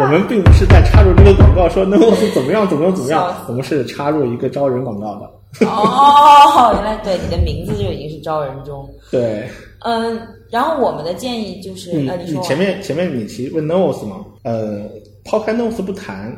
[0.01, 5.65] 我们并不是在插入这个广告说 Novus 怎么样怎么样怎么样，我们是插入一个招人广告的。
[5.67, 8.89] 哦，原来对你的名字就已经是招人中。
[9.11, 9.47] 对，
[9.85, 10.19] 嗯，
[10.49, 14.89] 然后我们的建议就是，你前面前面你提问 Novus 嘛，呃，
[15.23, 16.35] 抛开 Novus 不谈，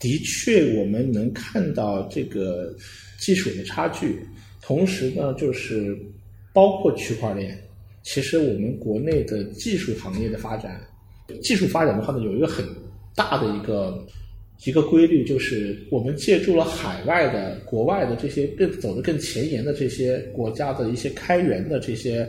[0.00, 2.74] 的确我们能看到这个
[3.20, 4.20] 技术的差距，
[4.60, 5.96] 同时呢，就是
[6.52, 7.56] 包括区块链，
[8.02, 10.80] 其实我们国内的技术行业的发展，
[11.38, 12.64] 技术发展的话呢，有一个很
[13.14, 14.06] 大的一个
[14.64, 22.28] 一个规律，就是我们借助了海外的、国外的这些更走得更前沿的这些国家的一些开源的这些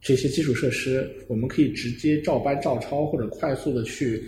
[0.00, 4.22] 这些基础设施，我们可以直接照搬照抄或者快速的去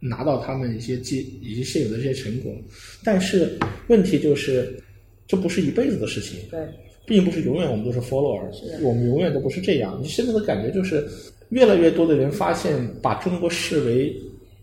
[0.00, 2.52] 拿到他们一些基以及现有的这些成果。
[3.02, 3.58] 但是
[3.88, 4.78] 问题就是，
[5.26, 6.38] 这不是一辈子的事情。
[6.50, 6.60] 对，
[7.06, 9.98] 并不是永远我们都是 follower，是我们永远都不是这样。
[10.02, 11.06] 你现在的感觉就是，
[11.50, 14.14] 越来越多的人发现把中国视为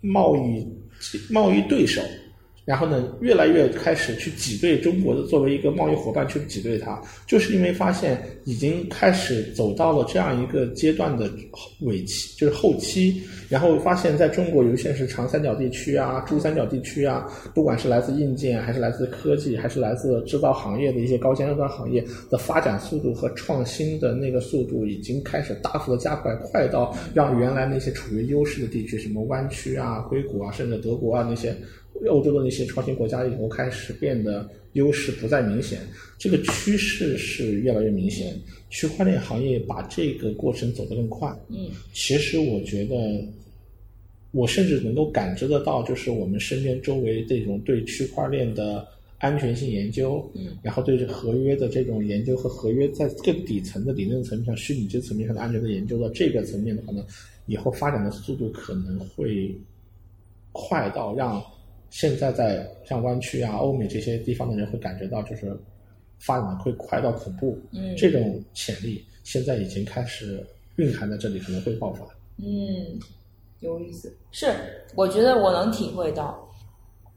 [0.01, 0.65] 贸易
[1.29, 2.01] 贸易对手，
[2.65, 11.29] 然后呢，越来越开始去挤兑中国的作为一个贸易伙伴去挤兑它，就是因为发现已经开始走到了这样一个阶段的
[11.81, 31.53] 尾期，就是后期，然后发现在中国，尤其是长三角地区啊、珠三角地区啊，不管是来自硬件，还是来自科技，还是来自制造行业的一些高尖端行业的发展速度和创新的那个速度，已经开始大幅的加快，快到让原来那些处于优势的地区，什么湾区啊、硅谷啊，甚至德国啊那些
[32.07, 35.79] 欧洲的那些创新国家以后开始变得优势不再明显，
[36.17, 38.35] 这个趋势是越来越明显。
[38.69, 41.31] 区块链行业把这个过程走得更快。
[41.49, 42.95] 嗯，其实我觉得，
[44.31, 48.85] 我甚至能够感知得到，就是我们身边周围这种对区块链的
[49.19, 57.05] 安全性研究，嗯，然后对这合约的这种研究和合约在更底层的理论层面上、虚拟机层面上的安全的研究到这个层面的话呢，
[57.45, 59.55] 以后发展的速度可能会
[60.51, 61.39] 快到让
[61.93, 65.55] 现在在像湾区啊、欧美这些地方的人会感觉到，就是
[66.17, 67.55] 发展会快到恐怖。
[67.71, 70.43] 嗯这种潜力现在已经开始
[70.77, 72.03] 蕴含在这里，可能会爆发。
[72.37, 72.99] 嗯，
[73.59, 74.11] 有意思。
[74.31, 74.51] 是，
[74.95, 76.49] 我觉得我能体会到。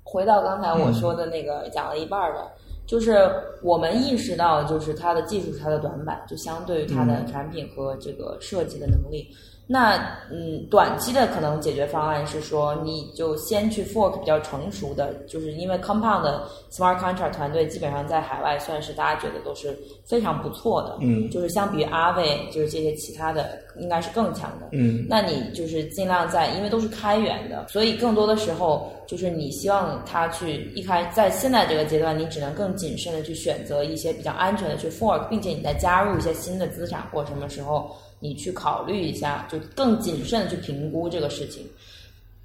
[0.05, 2.53] 回到刚才我说的那个讲了一半儿的，
[2.87, 3.17] 就是
[3.63, 9.35] 我们意识到，就是它的技术它的短板，就相对于它的产品和这个设计的能力。
[9.69, 9.97] 那
[10.31, 21.29] 嗯，短期的可能解决方案是说，你就先去 fork 比较成熟的，就是因为 Compound 的 Smart Contract 团队基本上在海外算是大家觉得都是非常不错的，嗯。
[21.31, 25.05] 就是相比于 Aave 就是这些其他的应该是更强的，嗯。
[25.09, 37.91] 那你就是尽量在，因为都是开源的，所以更多的时候就是你希望他去一开在现在这个阶段，你只能更谨慎的去选择一些比较安全的去 fork，并且你再加入一些新的资产或什么时候
[38.21, 41.69] 你去考虑一下，就更谨慎的去评估这个事情。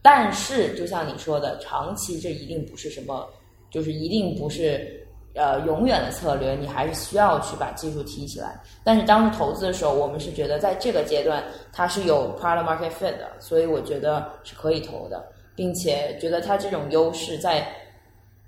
[0.01, 3.27] 但是就像你说的，长期这一定不是什么，
[3.69, 4.97] 就是一定不是。
[5.33, 8.61] 呃，永远的策略，你还是需要去把技术提起来。
[8.83, 11.41] 但是当时投资的时候，我们是觉得在这个阶段
[11.71, 17.65] 它是有 product market fit 的，所以我觉得是可以投的，并且觉得它这种优势在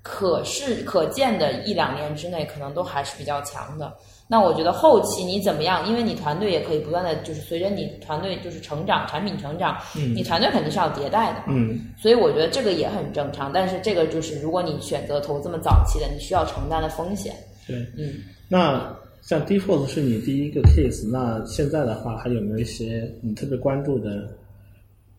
[0.02, 3.90] 可视可见的一两年之内，可能都还是比较强的。
[4.26, 5.86] 那我觉得后期你怎么样？
[5.86, 11.42] 因为你团队也可以不断的就是随着你团队就是成长，产品成长，嗯你团队肯定是要迭代的。
[11.48, 17.34] 嗯所以我觉得这个也很正常，但是这个就是如果你选择投这么早期的，你需要承担的风险。
[17.66, 17.76] 对。
[17.98, 18.14] 嗯，
[18.48, 24.28] 那像 Default 是你第一个 case，那现在的话还有没有一些你特别关注的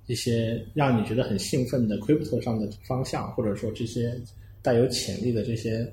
[0.08, 4.14] 一些让你觉得很兴奋的 crypto 上的方向，或者说这些
[4.62, 5.88] 带有潜力的这些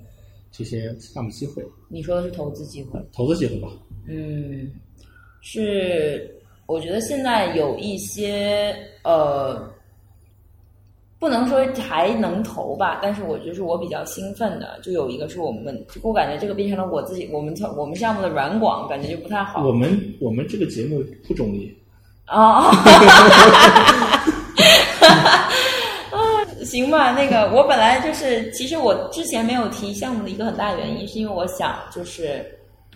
[0.53, 3.01] 这些项目机会、你说的是投资机会。
[3.13, 3.69] 投资机会吧？
[4.07, 4.71] 嗯，
[5.41, 6.31] 是，
[6.67, 9.67] 我觉得现在有一些呃，
[11.19, 19.67] 不能说还能投吧，但是我觉得是我比较兴奋的，就有一个是我们，我感觉这个变成了我自己，我们我们项目的软广，感觉就不太好。
[19.67, 21.75] 我们我们这个节目不中立，
[22.27, 22.73] 啊，啊，
[26.73, 32.43] 行吧，那个我本来就是，其实我之前没有提项目的一个很大原因，是因为我想就是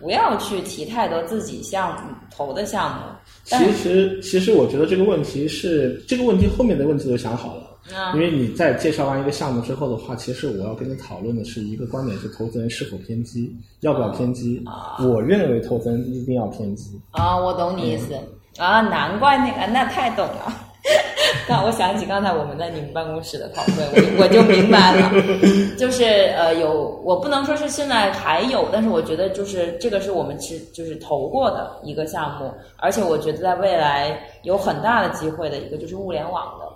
[0.00, 3.02] 不要去提太多自己项目投的项目，
[3.44, 7.62] 其实其实我觉得这个问题是这个问题后面的问题都想好了。
[7.94, 14.60] 啊因为你在介绍完一个项目之后的话，其实我要跟你讨论的是一个观点是投资人是否偏激，要不要偏激。
[14.66, 17.00] 啊我认为投资人一定要偏激。
[17.12, 18.14] 啊，我懂你意思、
[18.58, 20.52] 啊，难怪那个那太懂了。
[21.48, 25.10] 那我想起刚才我们在你们办公室的讨论，我我就明白了，
[25.78, 26.04] 就是
[26.36, 36.66] 呃有我不能说是现在还有，但是我觉得就是这个是我们是就是投过的一个项目，而且我觉得在未来有很大的机会的一个就是物联网的，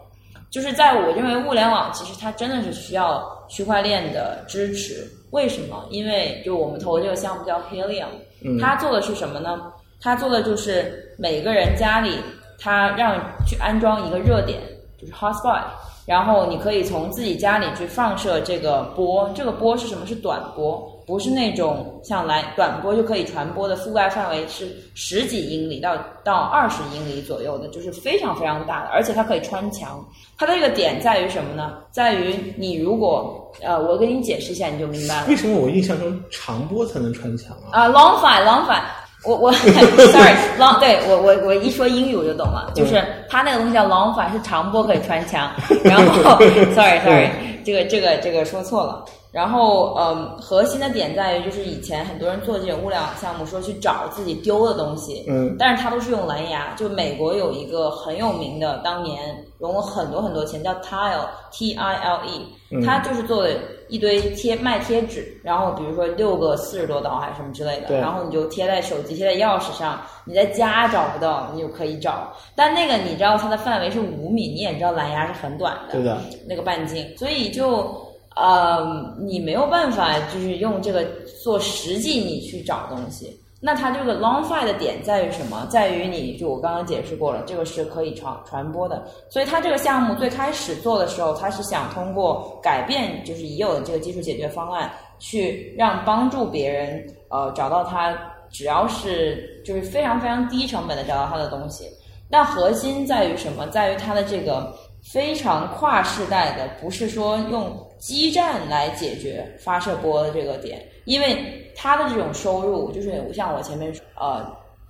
[0.51, 5.85] 就是在我认为物联网其实它真的是需要区块链的支持，为什么？
[5.91, 8.07] 因为就我们投的这个项目叫 Helium，
[8.45, 9.73] 嗯它做的是什么呢？
[10.01, 12.17] 它做的就是每个人家里，
[12.61, 14.61] 它让去安装一个热点，
[15.01, 15.63] 就是 hotspot，
[16.07, 20.05] 然后你可以从自己家里去放射这个波，这个波是什么？
[20.07, 30.05] 是短波，不是那种像来短波就可以传播的，覆盖范围是十几英里到到二十英里左右的，就是非常非常大的，而且它可以穿墙。
[30.37, 31.79] 它的这个点在于什么呢？
[31.91, 35.37] 在于你如果呃，我给你解释一下，你就明白了 为。
[35.37, 37.83] 什么我印象中长波才能穿墙啊？
[37.83, 38.81] 啊、l o n g fi long fi，
[39.25, 45.51] 我我 sorry，long 对我我我一说英语我就懂了，就是它那个东西叫 long fi 是长波可以穿墙，
[45.85, 46.39] 然后
[46.75, 47.29] sorry sorry，
[47.65, 49.05] 这个这个这个说错了。
[49.33, 56.75] 然后，嗯，核心的点在于，就是以前很多人做这种物联网项目，说去找自己丢的东西，嗯，但是它都是用蓝牙。
[56.77, 59.21] 就美国有一个很有名的，当年
[59.61, 63.51] 融了很多很多钱，叫 Tile T I L E，它就是做的
[63.91, 72.33] 一堆贴卖贴纸，然后比如说六个四十多刀还是什么之类的，然后你就贴在手机、贴在钥匙上，你在家找不到，你就可以找。
[72.55, 76.19] 但那个你知道它的范围是五米，你也知道蓝牙是很短的，对的，
[76.49, 78.09] 那个半径，所以就。
[78.37, 81.05] 呃，你没有办法，就是用这个
[81.43, 83.40] 做实际你去找东西。
[83.63, 85.67] 那它这个 long fi 的点在于什么？
[85.69, 89.05] 在于你就我刚刚解释过了，这个是可以传传播的。
[89.29, 98.17] 所以它这个项目最开始做的时候，它是想通过改变就是已有的这个技术解决方案，去让帮助别人呃找到它，
[98.51, 101.85] 只要是就是非常非常低成本的找到它的东西。
[102.31, 103.67] 那核心在于什么？
[103.67, 107.71] 在于它的这个非常跨世代的，不是说用。
[108.01, 114.47] 基站来解决发射波的这个点，因为它的这种收入就是像我前面说呃，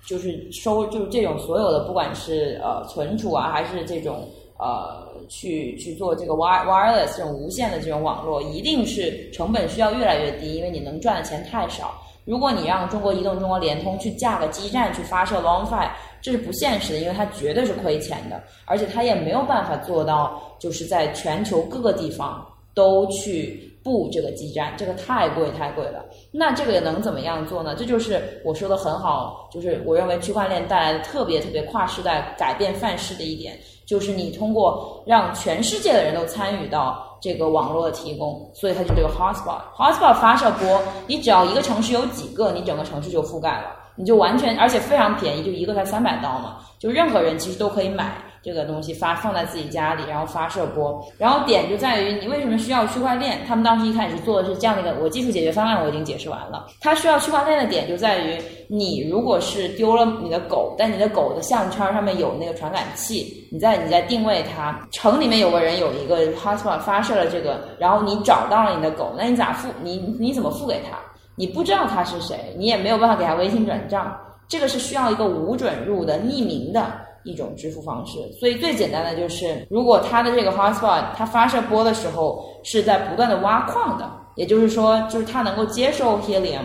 [0.06, 11.94] 就是收就是这种所有的不管是呃存储啊，还是这种呃去去做这个 wire wireless 这种无线的这种网络，一定是成本需要越来越低，因为你能赚的钱太少。
[12.26, 15.88] 如果你让中国移动、中国联通去架个基站去发射 long fi，
[16.20, 22.46] 这是不现实的，因为它绝对是亏钱的，而且它也没有办法做到就是在全球各个地方。
[22.72, 26.04] 都去布这个基站，这个太贵太贵了。
[26.30, 27.74] 那这个能怎么样做呢？
[27.74, 48.16] 这就是我说的很好，就是我认为区块链带来的特别特别跨时代改变范式的一点，就是你通过让全世界的人都参与到这个网络的提供，所以它就这个 hotspot，hotspot 发射波，你只要一个城市有几个，你整个城市就覆盖了，你就完全而且非常便宜，就一个才三百刀嘛，就任何人其实都可以买。
[48.42, 53.38] 这个东西发放在自己家里，然后发射波，然后点就在于你为什么需要区块链？
[53.46, 56.66] 他们当时一开始做的是这样的一个，我技术解决方案我已经解释完了。
[56.80, 58.38] 它需要区块链的点就在于，
[58.68, 69.68] 你如果是丢了你的狗，但你的狗的项圈上面有那个传感器，你在你在定位它，城里面有个人有一个 hotspot 发射了这个，然后你找到了你的狗，那你咋付？
[69.82, 70.98] 你你怎么付给他？
[71.36, 74.14] 你不知道他是谁，你也没有办法给他微信转账，
[74.48, 76.90] 这个是需要一个无准入的匿名的。
[77.24, 86.64] 一种支付方式，所以最简单的就是，如果它的这个 hotspot 它发射波的时候是在不断的挖矿的，也就是说，就是它能够接受 helium，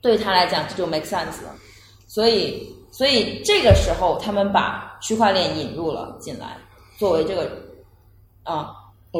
[0.00, 1.54] 对他来讲这就 make sense 了。
[2.06, 2.62] 所以，
[2.92, 6.56] 所以这个时候他们把区块链引入了进来，
[6.96, 7.50] 作为这个
[8.44, 8.70] 啊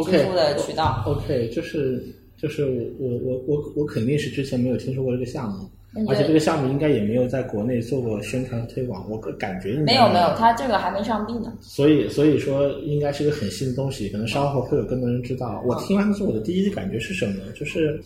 [0.05, 1.03] 支付的渠道。
[1.07, 2.05] OK，就是
[2.41, 2.65] 就是
[3.01, 5.69] 我我我我肯定是之前没有听说过这个项目。
[6.09, 11.53] 而且这个项目应该也没有在国内做过宣传和推广，我感觉没有没有，它这个还没上币呢。
[11.61, 15.63] 所以所以说应该是个很新的东西，可能稍后会有更多人知道。
[15.65, 17.35] 我听完之后，我的第一感觉是什么？
[17.55, 18.01] 就是，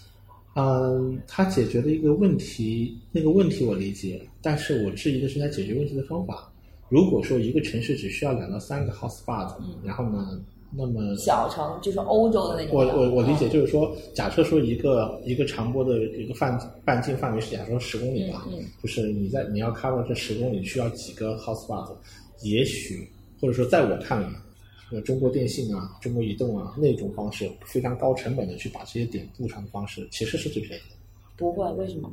[0.55, 6.51] 嗯，它解决了一个问题，那个问题我理解，但是我质疑的是它解决问题的方法。
[6.89, 9.53] 如果说一个城市只需要两到三个 hotspot，
[9.85, 10.41] 然后呢？
[10.73, 12.77] 那么小城就是欧洲的那种。
[12.77, 18.47] 我我我理解就是说，假设说一个一个长波的一个范半径范围是假设说十公里吧，
[18.83, 21.93] 就是你在你要 cover 这十公里需要几个 hotspot，
[22.43, 23.09] 也许
[23.41, 24.29] 或者说在我看来，
[24.93, 30.97] 呃中国电信啊、中国移动啊那种方式非常高成本的去把这些点布上的方式，其实是最便宜的。
[31.37, 32.09] 不会，为什么？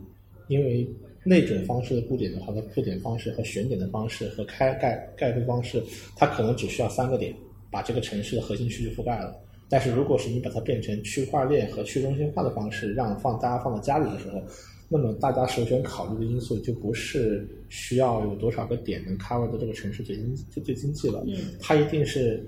[0.47, 0.87] 因为
[1.23, 5.83] 那种方式的布点的话，它布点方式和选点的方式和开盖盖布方式，
[6.15, 7.35] 它可能只需要三个点。
[7.77, 9.35] 把这个城市的核心区域覆盖了，
[9.69, 14.41] 但是如果是你把它变成区块链和去中心化的方式，让放大家放到家里的时候，
[14.89, 21.23] 那么大家首选考虑的因素就不是需要有多少个点能 cover 的这个城市最经最最经济了，
[21.59, 22.43] 它一定是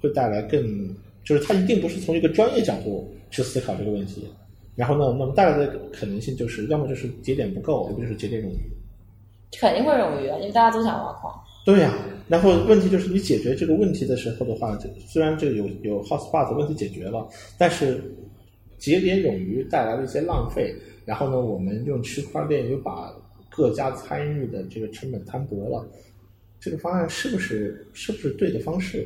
[0.00, 4.26] 会带来更，就是它一定不是从一个专业角度去思考这个问题，
[4.76, 11.38] 然后呢，那么带来的可能性就是要么就是节点不够，要么就是节点冗余，肯定会冗余啊，因为大家都想挖矿。
[11.66, 11.94] 对呀，
[12.30, 17.26] 然后问题就是你解决这个问题的时候的话，就虽然这个有有 hotspot 问题解决了，
[17.58, 18.00] 但是
[18.78, 20.72] 节点冗余带来了一些浪费，
[21.04, 23.12] 然后呢，我们用区块链又把
[23.48, 25.84] 各家参与的这个成本摊薄了，
[26.60, 29.04] 这个方案是不是是不是对的方式？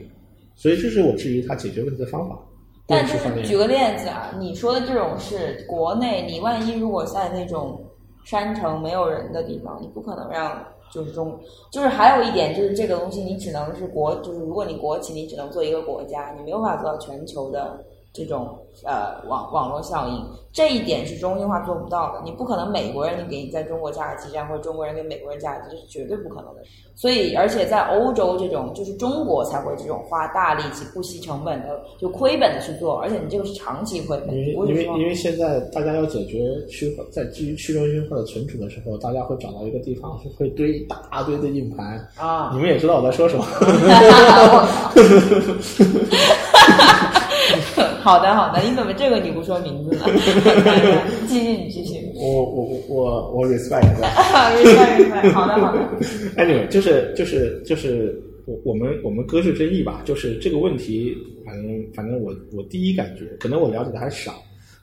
[0.55, 2.39] 所以这是我质疑它解决问题的方法。
[2.87, 7.83] 但就是举个例子啊，你说的这种是国内，你万一如果在那种
[8.27, 10.62] 山城没有人的地方，你不可能让。
[10.95, 11.36] 就是中，
[11.72, 17.84] 就是还有一点，就是这个东西你只能是国，就是如果你国企，你只能做一个国家，你没有办法做到全球的
[18.14, 22.22] 这种呃网网络效应，这一点是中心化做不到的。
[22.24, 26.62] 你不可能美国人你给你在中国架个基站，或者中国人给美国人架个基，这是绝对不可能的。
[26.94, 34.32] 所以，而且在欧洲这种就是中国才会这种花大力气、不惜成本的就亏本的去做，而且你这个是长期亏本。
[34.32, 41.98] 因为因为因为现在大家要解决去在基于去中心化的存储的时候，大家会找到一个地方是会堆一大堆的硬盘。
[42.16, 43.44] 啊你，们也知道我在说什么。
[48.05, 50.05] 好的好的，你怎么这个你不说名字呢？
[51.26, 51.94] 继续你继续。
[52.14, 54.05] 我我我我我 respect 的。
[54.62, 55.78] 明白明白，好的好的。
[56.36, 64.34] anyway，就是就是就是我我们我们搁置争议吧，就是这个问题，反正反正我我第一感觉，可能我了解的还少，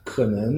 [0.02, 0.56] 可能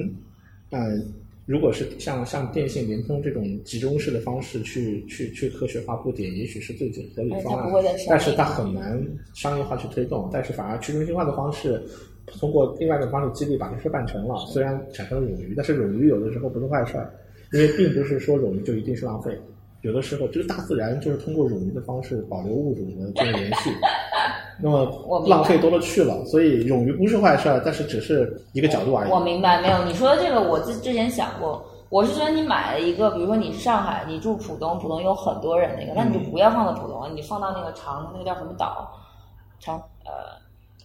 [0.71, 1.13] 嗯、
[1.45, 7.71] 如果是像像电信、联通这种集中式的方式去去去科学化布点，也许是最合理的方案
[8.09, 8.99] 但是它很难
[9.35, 11.79] 商业化去推动，但是反而去中心化的方式。
[12.39, 17.13] 通过另外一种方式激励把这事办成了，虽然产生了冗余，但是冗余有的时候不是坏事儿，
[17.53, 19.39] 因为并不是说冗余就一定是浪费，
[19.81, 23.69] 有的时候这个大自然就是通过冗余的方式保留物种的这个延续。
[24.61, 24.89] 那么
[25.27, 29.11] 浪费多了去了，所以冗余不是坏事儿，但是只是一个角度而已。
[29.11, 31.63] 我明白，没有你说的这个，我之之前想过。
[31.89, 38.91] 我是觉得你买了一个，比如说你是上海，你住浦东，浦东有很多人那个，那你就不要放到浦东，你放到那个长那个叫什么岛，
[39.59, 40.11] 长呃，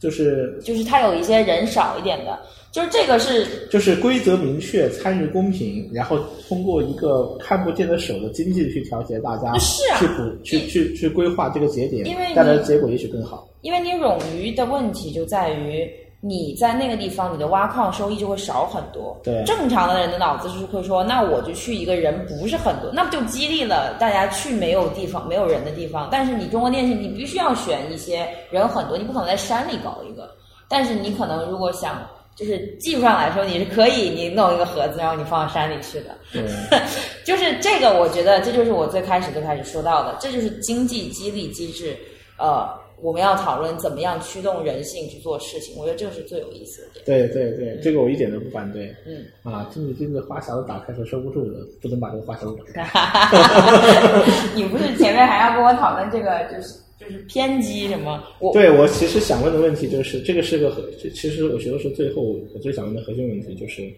[0.00, 2.40] 就是就是它有一些人少一点的，
[2.72, 13.46] 就是这个是就是规则明确，参与公平，然后通过一个看不见的手的经济去调节大家，是啊去补去去去规划这个节点因为，你带来的结果也许更好。
[13.60, 15.86] 因为你冗余的问题就在于
[16.22, 19.18] 你在那个地方，你的挖矿收益就会少很多。
[19.24, 26.08] 对正常的人的脑子是会说，那我就去一个人不是很多，那不就激励了大家去没有地方、没有人的地方？
[26.12, 30.30] 但是你中国电信，你必须要选一些人很多，你不可能在山里搞一个。
[30.68, 32.06] 但是你可能如果想，
[32.36, 36.10] 就是技术上来说，你是可以，你弄一个盒子，然后你放到山里去的。
[36.32, 36.44] 对，
[37.24, 41.96] 就是这个，我觉得这就是我最开始最开始说到的，这就是经济激励机制。
[42.38, 42.66] 呃，
[43.02, 47.04] 我们要讨论怎么样驱动人性去做事情，我觉得这个是最有意思的点。
[47.04, 48.94] 对对对，这个我一点都不反对。
[49.06, 54.24] 嗯，啊，经济经济花匣子打开是收不住的，不能把这个花匣子打开。
[54.54, 58.22] 你不是前面还要跟我讨论这个，就是就是偏激什么？
[58.38, 60.82] 我对我其实想问的问题就是，这个是个核，
[61.14, 63.90] 其实我觉得是最后我最想问的核心问题，就是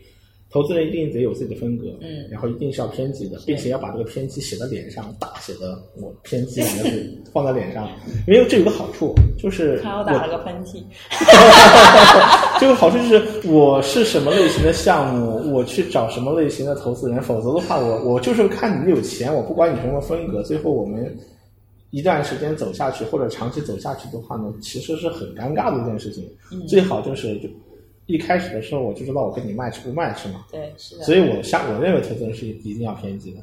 [0.53, 7.89] 投资人一定得有自己的风格，嗯然后一定是要偏激的，并且要把这个偏激写在脸上，大写的“我偏激”两个字放在脸上，
[8.29, 10.83] 因为这有个好处，就是看我打了个喷嚏。
[12.61, 21.17] 这个好处就是我是什么类型的项目，我去找什么类型的投资人，否则的话，我我就是看你有钱，我不管你什么风格，最后我们
[21.91, 26.29] 一段时间走下去或者长期走下去的话呢，其实是很尴尬的一件事情。
[26.69, 27.49] 最好就是就
[28.07, 31.05] 一开始的时候我就知道我跟你 match 不 match 嘛，对，是的。
[31.05, 33.41] 所以我下我认为投资人是一定要偏激的。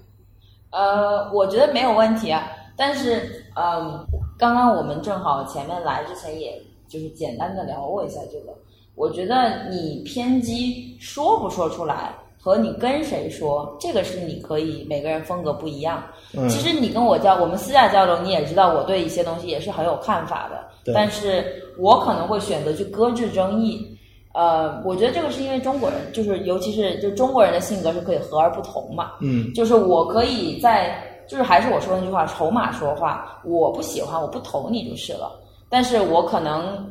[0.72, 4.06] 呃，我觉得没有问题啊，但是，嗯，
[4.38, 8.54] 刚刚我们正好前面来之前，也就是简单的聊过一下这个。
[8.96, 16.04] 我觉得你偏激说不说出来，和你跟谁说，这个是你可以每个人风格不一样。
[16.34, 23.98] 嗯其实你跟我交，我们私下交流，你也知道我对一些东西也是很有看法的，对但是我可能会选择去搁置争议。
[24.34, 29.14] 呃，我觉得这个是因为中国人，就是尤其是就中国人的性格是可以和而不同嘛。
[29.22, 30.96] 嗯就是我可以在，
[31.28, 35.32] 就是还是我说那句话，筹码说话，我不喜欢，我不投你就是了。
[35.68, 36.90] 但是我可能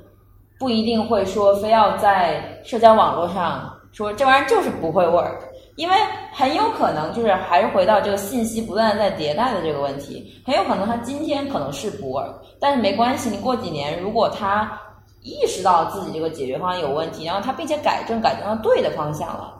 [0.58, 5.38] 不一定会说非要在社交网络上说这玩意儿就是不会 work，
[5.76, 5.94] 因为
[6.32, 14.78] 很有可能就是还是回到这个信息不断的在迭代的这个问题，很有可能它今天可能是不 work，但是没关系，你过几年如果它
[15.22, 19.54] 意识到自己这个解决方案有问题，然后他并且改正改正到对的方向了。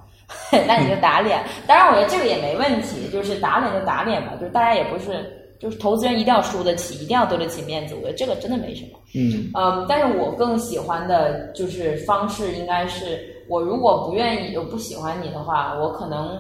[0.67, 5.25] 那你就打脸，当然我觉得这个也没问题，就是打脸就打脸吧，就是大家也不是，
[5.59, 8.99] 就是投资人一定要输得起，一定要对得起面子，我觉得这个真的没什么。
[9.15, 13.19] 嗯嗯，但是我更喜欢的就是方式应该是，
[13.49, 16.39] 我如果不愿意，我不喜欢你的话，我可能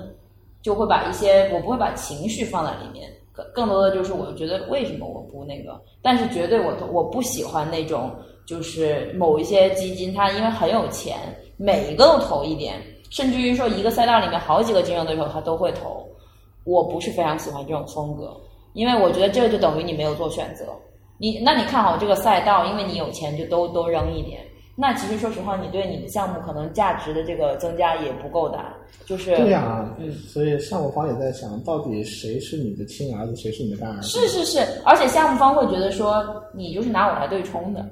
[0.60, 8.14] 就会把一些，我不会把情绪放在里面，更更多的就是我觉得为什么我不那个，但是绝对我我不喜欢那种
[8.48, 11.18] 就是某一些基金，它因为很有钱，
[11.58, 16.08] 每一个都投一点，甚至于说一个赛道里面好几个竞争对手他都会投，
[16.64, 18.34] 我不是非常喜欢这种风格，
[18.72, 20.64] 因为我觉得这就等于你没有做选择。
[21.18, 24.40] 你那你看好这个赛道，因为你有钱就都都扔一点。
[24.74, 28.74] 那其实说实话，你对你的项目可能价值的这个增加也不够大，
[29.06, 34.08] 就是对呀、嗯，所以项目方也在想，到底谁是你的亲儿子，谁是你的干儿子？
[34.08, 37.84] 是是是，而且项目方会觉得说你就是拿我来对冲的，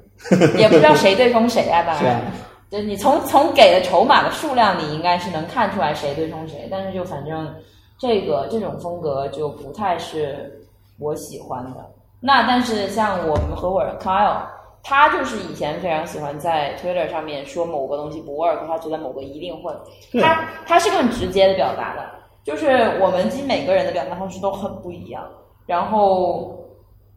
[0.59, 2.03] 也不知道谁对冲谁啊，当 然。
[2.03, 2.21] 是啊，
[2.69, 7.49] 就你从从给的筹码的数量，你应该是能看出来谁对冲谁，但是就反正
[7.97, 10.61] 这个这种风格就不太是
[10.99, 11.85] 我喜欢的。
[12.19, 14.41] 那但是像我们合伙人 Kyle，
[14.89, 19.73] 他就是以前非常喜欢在 Twitter 上面说某个东西不 work，他觉得某个一定会。
[20.21, 22.09] 他他是更直接的表达的，
[22.45, 25.27] 就是我们其实每个人的表达方式都很不一样。
[25.65, 26.57] 然后，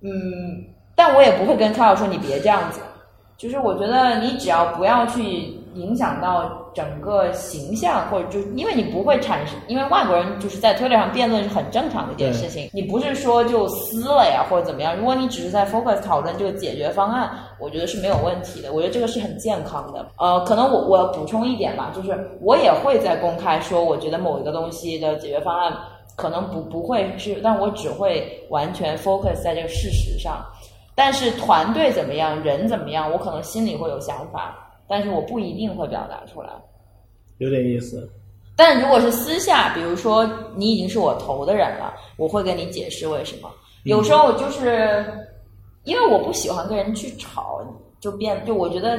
[0.01, 0.11] 嗯，
[0.97, 2.81] 但我也不会跟 Kyle 说你别这样子，
[3.37, 20.07] 就是我觉得你只要不要去影响到整个形象，或者就因为你不会产生，因为外国人就是在 Twitter 上辩论是很正常的一件事情，你不是说就撕了呀或者怎么样，如果你只是在 focus 讨论这个解决方案，我觉得是没有问题的，我觉得这个是很健康的。
[20.19, 25.73] 呃，可能我我补充一点吧，就是我也会在公开说，我觉得某一个东西的解决方案。
[26.17, 30.45] 可能不不会是，但我只会完全 focus 在这个事实上。
[30.95, 36.51] 但是团队怎么样，人怎么样，我可能心里会有想法，但是我不一定会表达出来。
[37.39, 38.07] 有点意思。
[38.57, 43.49] 但如果是私下，比如说你已经是我投的人了，我会跟你解释为什么。
[43.85, 45.03] 有时候就是
[45.85, 47.61] 因为我不喜欢跟人去吵，
[48.01, 48.99] 就变就我觉得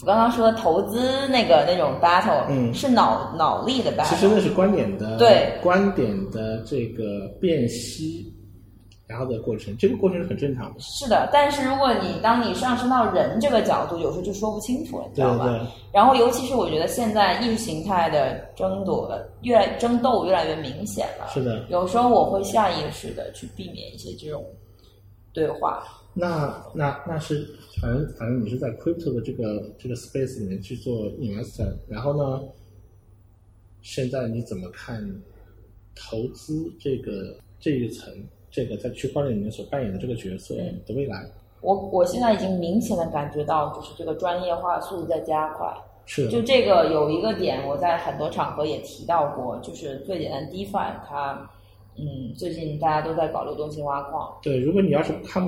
[0.00, 4.08] 我刚刚说的投资那个那种 battle，嗯是脑脑力的 battle。
[4.08, 8.34] 其实那是观点的对观点的这个辨析，
[9.06, 10.80] 然后的过程，这个过程是很正常的。
[10.80, 15.44] 是的，但是如果你当你上升到人这个角度，有时候就说不清楚了，你知对道吧？
[15.46, 19.08] 对，然后，尤其是我觉得现在意识形态的争夺
[19.42, 21.28] 越来争斗越来越明显了。
[21.32, 21.64] 是的。
[21.68, 24.44] 有时候我会下意识的去避免一些这种
[25.32, 25.84] 对话。
[26.12, 27.46] 那那那是
[27.80, 32.42] 反正反正你是在 crypto 的这个这个 space 里面去做 investor，然后呢，
[33.82, 34.98] 现在你怎么看
[35.94, 38.10] 投资这个这一层，
[38.56, 40.54] 这个在区块链里面所扮演的这个角色
[40.86, 41.22] 的未来？
[41.60, 45.70] 我我现在已经明显的感觉到，就是这个专业化速度在加快。
[46.06, 51.50] 是就这个有一个点，我在很多场合也提到过，就是最简单 DeFi 它，
[51.98, 55.46] 嗯，最近大家都在搞流动性挖矿，对，如果你要是看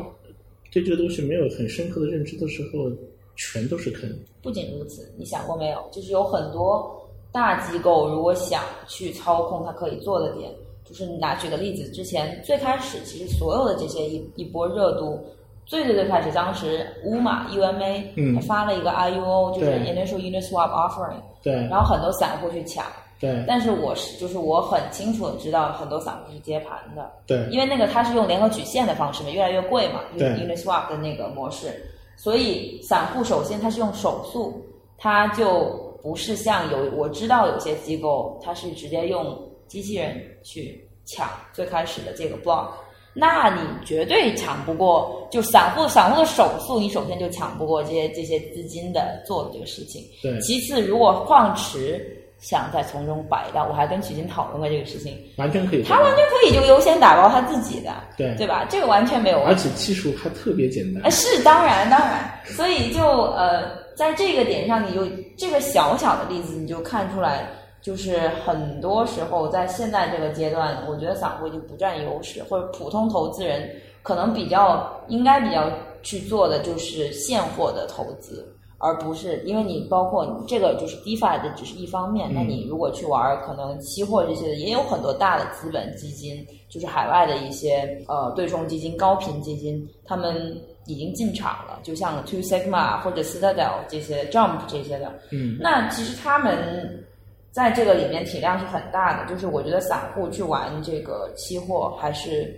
[0.70, 2.90] 对这个东西没有很深刻的认知的时候，
[3.36, 4.06] 全都是坑。
[4.42, 5.82] 不仅如此，你想过没有？
[5.90, 10.52] 就是有很多大机构如果想去操控它可以做的点，
[10.88, 15.22] 就是你拿举个例子，之前最开始其实所有的这些一一波热度，
[15.66, 18.34] 最最最开始当时乌马 UMA 嗯。
[18.34, 19.94] 它发了一个 IUO，就是对。
[19.94, 21.52] Initial Uniswap Offering，对。
[21.68, 22.86] 然后很多散户去抢，
[23.20, 23.44] 对。
[23.46, 27.46] 但是我是就是我很清楚的知道很多散户是接盘的，对。
[27.50, 31.68] 因为那个它是用联合曲线的方式嘛，越来越贵嘛，就是对 Uniswap 的那个模式，
[32.16, 34.64] 所以散户首先它是用手速，
[34.96, 39.36] 它就不是像有我知道有些机构它是直接用
[39.68, 42.70] 机器人去抢最开始的这个 block，
[43.14, 50.04] 那你绝对抢不过，就散户散户的手速，你首先就抢不过这些这些资金的做的这个事情。
[50.22, 58.64] 对，其次，如果矿池想再从中摆到，我还跟曲金讨论过这个事情，完全可以他完全可以就优先打包他自己的，对对吧？
[58.70, 59.52] 这个完全没有问题。
[59.52, 61.10] 而且技术还特别简单哎，。
[61.10, 65.04] 是当然当然，所以就呃，在这个点上，你就
[65.36, 67.44] 这个小小的例子，你就看出来，
[67.80, 73.70] 就是很多时候在现在这个阶段，我觉得散户就不占优势，或者普通投资人
[74.02, 75.70] 可能比较应该比较
[76.02, 78.54] 去做的就是现货的投资。
[78.80, 90.56] 而不是因为你包括你这个就是 DeFi 的只是一方面，那你如果去玩儿可能期货这些的，也有很多大的资本基金，就是海外的一些呃对冲基金、高频基金，他们
[90.86, 97.04] 已经进场了，就像 Two Sigma 或者 Citadel 这些 Jump 这些的，嗯，那其实他们
[97.50, 102.54] 在这个里面体量是很大的，就是我觉得散户去玩这个期货还是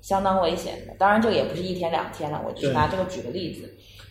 [0.00, 0.94] 相当危险的。
[0.98, 3.68] 当然，这个也不是一天两天了，我只是拿这个举个例子。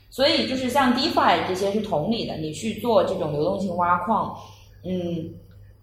[0.09, 4.35] 所以就是像 DeFi 这些是同理的，你去做这种流动性挖矿，
[4.83, 5.31] 嗯，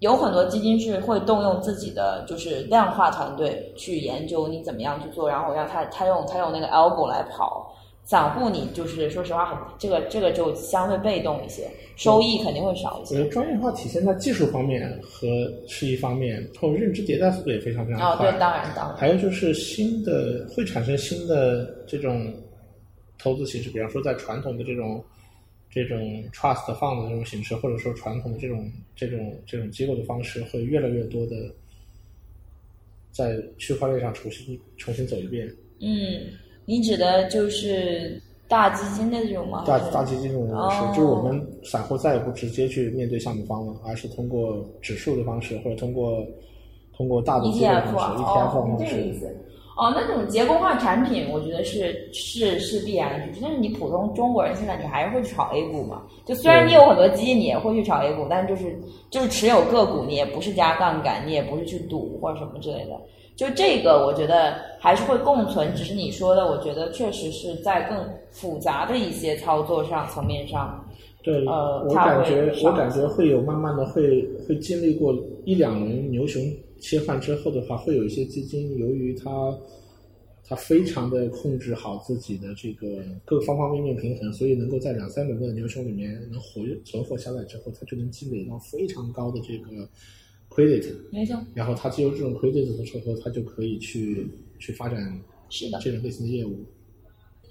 [0.01, 7.75] 有很多基金是会动用自己的就是量化团队去研究你怎么样去做，然后让他他用他用那个 algo 来跑。
[8.11, 13.15] 散户你就是说实话很这个这个就相对被动一些，收益肯定会少一些。
[13.15, 15.29] 我觉得专业化体现在技术方面和
[15.69, 18.29] 是一方面，然后认知迭代速度也非常非常哦，快。
[18.29, 22.35] 对，当然当然，还有就是新的会产生新的这种
[23.17, 25.05] 投资形式，比方说在传统的这种
[25.71, 25.97] 这种
[26.33, 31.37] trust fund 的这种形式，或者说传统的这种这种这种机构的方式，会越来越多的
[33.13, 35.47] 在区块链上重新重新走一遍。
[35.79, 36.27] 嗯，
[36.71, 39.65] 你指的就是大基金的这种吗？
[39.67, 46.25] 大大基金这种模式，哦就是我们散户再也不直接去面对项目方了，而是通过指数的方式，或者通过
[46.97, 49.13] 通过大的机构的方式、啊，ETF 的哦，方式这个意。
[49.19, 49.37] 思。
[49.77, 53.41] 哦，那种结构化产品，我觉得是是是必然的趋势。
[53.43, 56.03] 但是你普通中国人现在你还是会去炒 A 股嘛？
[56.25, 58.79] 就虽然你有很多基金，你也会去炒 A 股，但就是
[59.11, 63.01] 就是持有个股，你也不是加杠杆，你也不是去赌或者什么之类的。
[63.41, 70.87] 就这个，我觉得还是会共存，只是你说的，我觉得确实是在更复杂的一些操作上层面上。
[71.23, 76.43] 对，呃我感觉我感觉会有慢慢的会会经历过一两轮牛熊
[76.81, 79.59] 切换之后的话，会有一些基金由于它
[80.47, 89.89] 它非常的控制好自己的这个各方方面面平衡，所以能够在两三轮的牛熊里面能活存活下来之后，它就能积累到非常高的这个
[90.51, 94.29] credit，没错，然后它只有这种 credit 的时候，它就可以去
[94.59, 94.99] 去发展
[95.49, 95.79] 是的。
[95.79, 96.59] 这种类型的业务。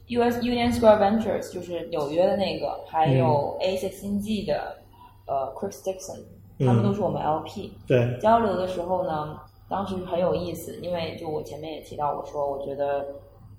[0.07, 0.41] U.S.
[0.41, 4.77] Union Square Ventures 就是纽约的那个，还有嗯 A6 星际的
[5.27, 6.19] 呃 Chris Dixon，
[6.57, 7.69] 嗯他们都是我们 LP。
[7.87, 9.39] 对，交流的时候呢，
[9.69, 13.05] 当时很有意思，因为就我前面也提到，我说我觉得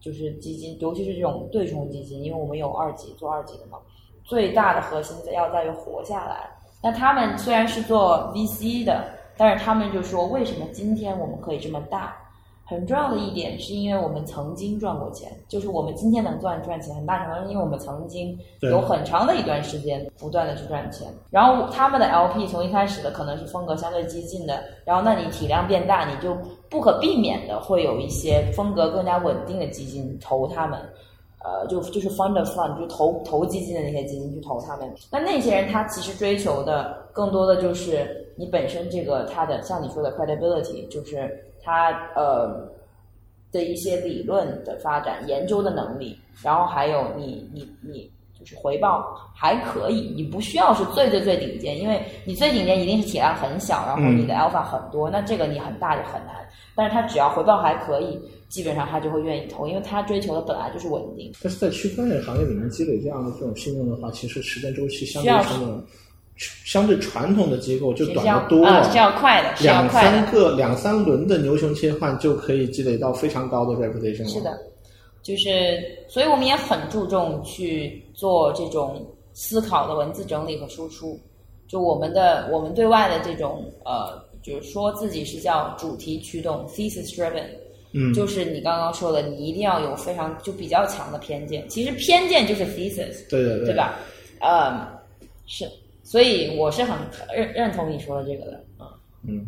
[0.01, 3.79] 就是基金，尤其是这种对冲基金，因为我们有二级做二级的嘛，
[4.25, 6.51] 最大的核心在要在于活下来。
[6.83, 9.05] 那他们虽然是做 VC 的，
[9.41, 12.15] 但是他们就说，为什么今天我们可以这么大？
[12.67, 21.09] 很重要的一点是因为我们曾经赚过钱，就是我们今天能赚赚钱，很大程度上是因为我们曾经有很长的一段时间不断的去赚钱。
[21.31, 26.37] 然后他们的 LP 从一开始的可能是风格相对激进的，然后那你体量变大，你就
[26.69, 30.79] 不可避免的会有一些风格更加稳定的基金投他们。
[31.43, 34.95] 呃，就就是 fund of fund，就投投基金的那些基金去投他们。
[35.11, 42.67] 那那些人他其实追求的更多的就是你本身这个他的像你说的 credibility，就是他呃
[43.53, 56.35] 的一些理论的发展、研究的能力，然后还有你你你就是回报还可以，你不需要是最最最顶尖，因为你最顶尖一定是体量很小，然后你的 alpha 很多，那这个你很大就很难。
[56.75, 58.19] 但是他只要回报还可以，
[58.49, 61.31] 基本上他就会愿意投，因为他追求的本来就是稳定。
[61.43, 65.83] 但是在区块链行业里面积累这样的这种信用的话，其实时间周期相对传统，
[66.65, 70.03] 相对传统的机构就是短得多啊，是要快的，两快。
[70.03, 74.29] 三个、两三轮的牛熊切换就可以积累到非常高的 reputation 了。
[74.29, 74.59] 是的，
[75.23, 81.19] 就是，所以我们也很注重去做这种思考的文字整理和输出。
[81.69, 87.45] 就我们的我们对外的这种呃，就是说自己是叫主题驱动 （thesis driven），
[87.93, 91.69] 嗯，就是你刚刚说的，你一定要有非常就比较强的偏见。
[91.69, 93.75] 其实偏见就是 thesis，对对对？
[93.75, 93.95] 吧？
[94.41, 94.85] 呃，
[95.47, 95.65] 是，
[96.11, 96.99] 所以我是很
[97.33, 98.89] 认认同你说的这个的啊。
[99.23, 99.47] 嗯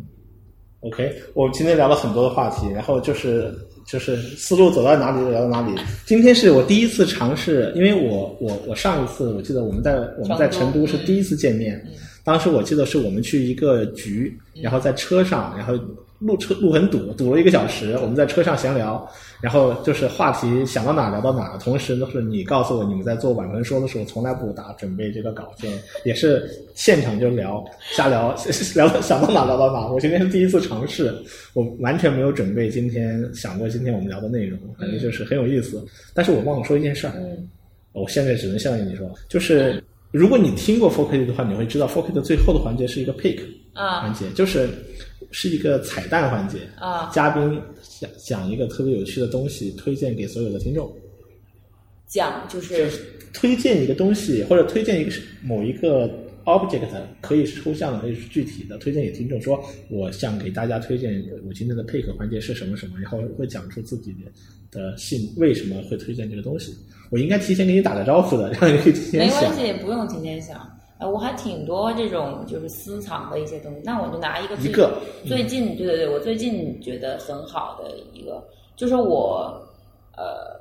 [0.79, 3.53] ，OK，我们今天聊了很多的话题，然后就是
[3.85, 5.75] 就是思路走到哪里就聊到哪里。
[6.05, 11.85] 今天是我第一次尝试，因为我我我上一次我记得我们在我们在成都是第一次见面，
[12.23, 15.77] 当时我记得是我们去一个局，然后在车上，然后
[16.25, 19.05] 路车路很堵，堵了一个小时，我们在车上闲聊，
[19.41, 25.71] 然后就是话题想到哪聊到哪，同时都是你告诉我你们在做晚文说的时候从来不打准备这个稿件，
[26.05, 27.63] 也是现场就聊
[27.95, 28.33] 瞎聊，
[28.75, 29.87] 聊到想到哪聊到哪。
[29.87, 31.13] 我今天是第一次尝试，
[31.53, 35.85] 我完全没有准备今天想过今天我们聊的内容，反正就是很有意思。
[36.13, 37.49] 但是我忘了说一件事儿，嗯
[37.93, 43.39] 我现在只能向你说，就是如果你听过 f o r k 的话，你会知道 f o r k 的最后的环节是一个 pick
[43.73, 44.67] 啊环节，就是
[45.31, 46.59] 是一个彩蛋环节。
[46.79, 47.61] 啊，嘉宾
[47.99, 50.91] 讲讲一个特别有趣的东西，推荐给所有的听众，
[52.07, 52.89] 讲就是
[53.33, 56.09] 推荐一个东西或者推荐一个某一个
[56.45, 56.87] object，
[57.21, 64.31] 可以是抽象的，可以是具体的，推荐给听众说，我想给大家推荐我今天的 pick 环节是什么什么，然后会讲出自己的
[64.71, 66.75] 的信为什么会推荐这个东西。
[67.09, 69.55] 我应该提前给你打个招呼的，让你可以提前想没关。
[69.55, 70.59] 系，不用提前想。
[71.03, 78.41] 呃，我还挺多这种就是私藏的一些东西，那我就拿一个最一个嗯最近，对对对，我最近觉得很好的一个，
[78.77, 79.61] 就是我
[80.15, 80.57] 呃，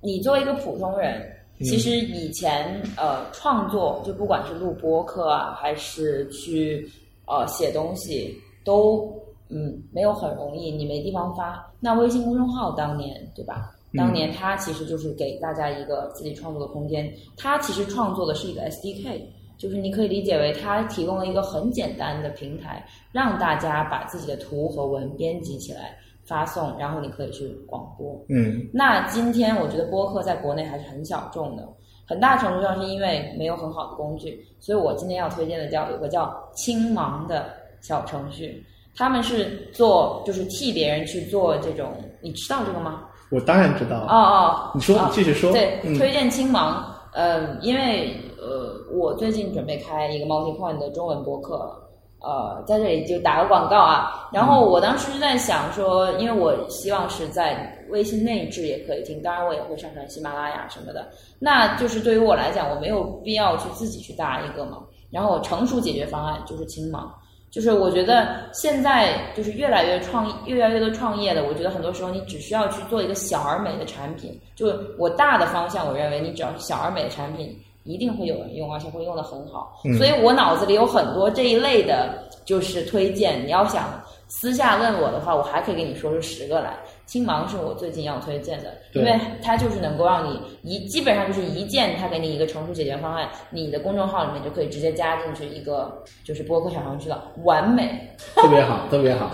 [0.00, 1.20] 你作为一个普通人，
[1.60, 6.90] 嗯其实以前呃创作，就不管是录播客啊，还是去
[7.28, 9.14] 呃写东西，都
[9.48, 11.72] 嗯没有很容易，你没地方发。
[11.78, 13.72] 那微信公众号当年对吧？
[13.94, 19.20] 当年它其实就是给大家一个自己创作的空间，它其实创作的是一个 SDK。
[19.62, 28.20] 就是你可以理解为它提供了一个很简单的平台，让大家把自己的图和文编辑起来发送，然后你可以去广播。
[28.28, 31.62] 嗯那今天我觉得播客在国内还是很小众的，
[32.04, 38.66] 很大程度上是因为没有很好的工具，所以我今天要推荐的叫有个叫青芒的小程序，
[38.96, 43.04] 他们是做就是替别人去做这种，你知道这个吗？
[43.30, 44.00] 我当然知道。
[44.08, 46.84] 哦哦，你说哦你继续说对，嗯推荐青芒，
[47.14, 51.72] 呃，因为呃，我最近准备开一个 MultiPoint 的中文播客，
[52.20, 54.28] 呃，在这里就打个广告啊。
[54.32, 61.08] 然后我当时是在想说，因为我希望是在微信内置也可以听，当然我也会上传喜马拉雅什么的。
[61.38, 64.78] 那就是对于我来讲，我没有必要去自己去搭一个嘛。
[65.08, 67.14] 然后成熟解决方案就是青芒，
[67.50, 74.40] 就是我觉得现在就是越来越创越来越多创业的，我觉得很多时候你只需要去做一个小而美的产品。
[74.56, 77.56] 就我大的方向，我认为你只要是小而美的产品。
[77.84, 79.80] 一定会有人用，而且会用的很好。
[79.98, 83.44] 所以我脑子里有很多这一类的，就是推荐。
[83.44, 86.74] 你要想私下问我的话，我还可以给你说出十个来。
[87.04, 99.30] 青芒是我最近要推荐的，因为它就是能够让你一基本上就是一键，它给你一个成熟解决方案，你的公众号里面就可以直接加进去一个就是播客小程序了，完美，特别好，特别好。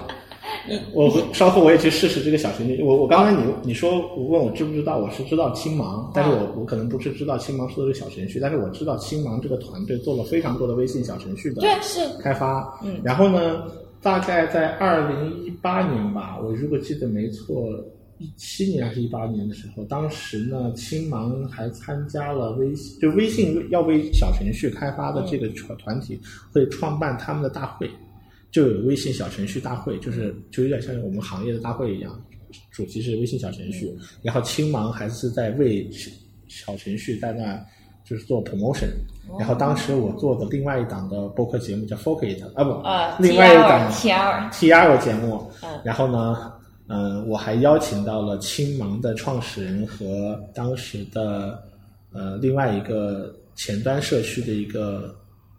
[0.93, 2.83] 我稍后我也去试试这个小程序。
[2.83, 11.63] 我我刚才你你说问我知不知道，我是知道青芒，但是我我可能不是知道青芒说的是小程序，但是我知道青芒这个团队做了非常多的微信小程序的
[12.23, 12.79] 开发。
[12.83, 13.63] 嗯，然后呢，
[14.03, 17.71] 大概在二零一八年吧，我如果记得没错，
[18.19, 26.21] 一七年还是一八年的时候，当时呢，青芒还参加了微信，就微信要为小程序开发的这个团团体
[26.53, 27.89] 会创办他们的大会。
[28.51, 32.19] 就有微信小程序大会，就是就有点像我们行业的大会一样，
[32.71, 33.95] 主题是微信小程序。
[34.23, 35.87] 然后青芒还是在为
[36.49, 37.63] 小程序在那
[38.05, 38.89] 就是做 promotion。
[39.39, 45.51] 然后当时我做的另外一档的播客节目叫 Focus 啊不，啊另外一档 T R T R 节目。
[45.85, 46.53] 然后呢，
[46.87, 51.63] 嗯，我还邀请到了青芒的创始人和当时的
[52.13, 55.15] 呃另外一个前端社区的一个。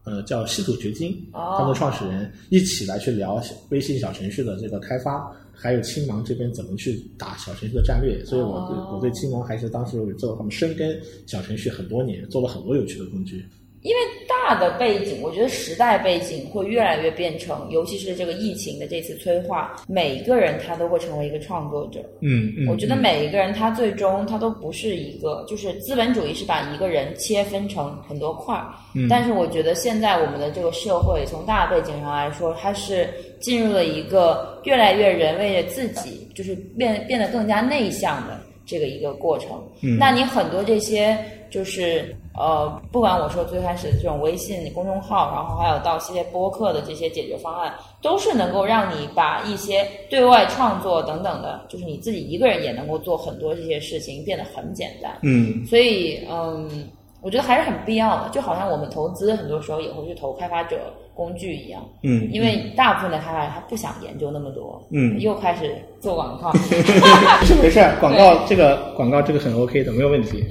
[0.10, 8.26] 呃，叫稀土掘金，他们创始人一起来去聊微信小程序的这个开发，还有青芒这边怎么去打小程序的战略。
[8.26, 13.46] 所以我对我对青芒还是当时做他们深耕小程序很多年，做了很多有趣的工具。
[13.82, 22.00] 因为大的背景，我觉得时代背景会越来越变成，尤其是这个疫情的这次催化，每一个人他都会成为一个创作者。
[22.22, 22.68] 嗯嗯。
[22.68, 28.68] 我觉得每一个人他最终他都不是一个，就是资本主义是把一个人切分成很多块儿。
[28.94, 29.08] 嗯。
[29.10, 33.08] 但是我觉得现在我们的这个社会，从大背景上来说，它是
[33.40, 38.38] 进入了一个越来越人为了自己，就是变变得更加内向的
[38.70, 39.62] 这个一个过程。
[39.82, 39.98] 嗯。
[39.98, 41.18] 那你很多这些
[41.50, 42.16] 就是。
[42.40, 55.12] 呃，不管我说最开始的这种微信公众号，然后还有到系列播客的这些解决方案，都是能够让你把一些对外创作等等的，就是你自己一个人也能够做很多这些事情，变得很简单。
[55.22, 56.88] 嗯，所以嗯，
[57.22, 58.30] 我觉得还是很必要的。
[58.30, 61.82] 就好像我们投资很多时候也会去投开发者工具一样。
[62.04, 64.82] 嗯，因为大部分的开发者他不想研究那么多。
[64.92, 66.52] 嗯，又开始做广告。
[67.62, 70.44] 没事，广告这个广告这个很 OK 的，没有问题。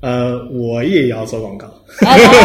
[0.00, 1.68] 呃，我也要做广告。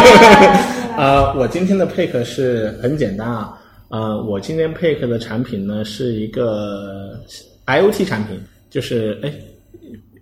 [0.96, 3.58] 呃，我今天的 pick 是很简单啊。
[3.88, 7.18] 呃，我今天 pick 的产品呢是一个
[7.66, 8.40] IOT 产品，
[8.70, 9.32] 就是哎，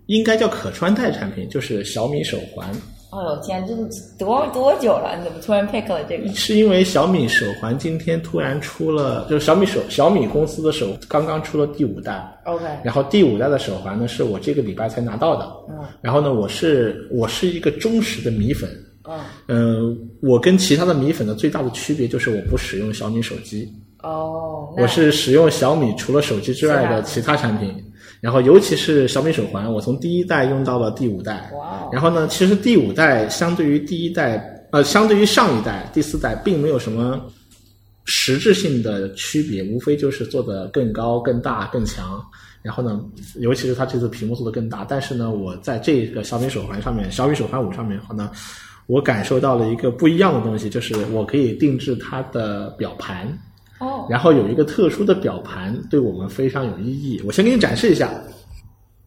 [0.05, 2.69] 应该叫可穿戴产品，就是小米手环。
[3.17, 5.15] 哎呦天，这是多多久了？
[5.17, 6.29] 你怎么突然 pick 了这个？
[6.35, 12.23] 是因为小米手环今天突然出了，就是小米手小米公司的手刚刚出了第五代。
[12.45, 12.63] OK。
[12.83, 15.51] 然后第五代的手环呢，是我这个礼拜才拿到的。
[15.69, 15.83] 嗯。
[15.99, 18.69] 然后呢，我是我是一个忠实的米粉。
[19.09, 19.19] 嗯。
[19.47, 23.67] 嗯，我跟其他的米粉的最大的区别就是我不使用小米手机。
[24.03, 24.71] 哦。
[24.77, 27.73] 我是使用小米除了手机之外的其他产品。
[28.19, 31.51] 然后，尤其是小米手环，我从第一代用到了第五代。
[31.55, 31.87] 哇！
[31.91, 37.21] 然后呢，其实第五代相对于第一代，呃，相对于上一代第四代，并没有什么
[38.05, 42.19] 实质性的区别，无非就是做的更高、更大、更强。
[42.63, 42.99] 然后呢，
[43.39, 44.83] 尤其是它这次屏幕做的更大。
[44.89, 48.31] 但是呢，我在这个小米手环上面，小米手环五上面后呢，
[48.87, 53.27] 我感受到了一个不一样的东西，就是我可以定制它的表盘。
[54.07, 57.21] 哦，然后有一个特殊的表盘，对我们非常有意义。
[57.25, 58.09] 我先给你展示一下。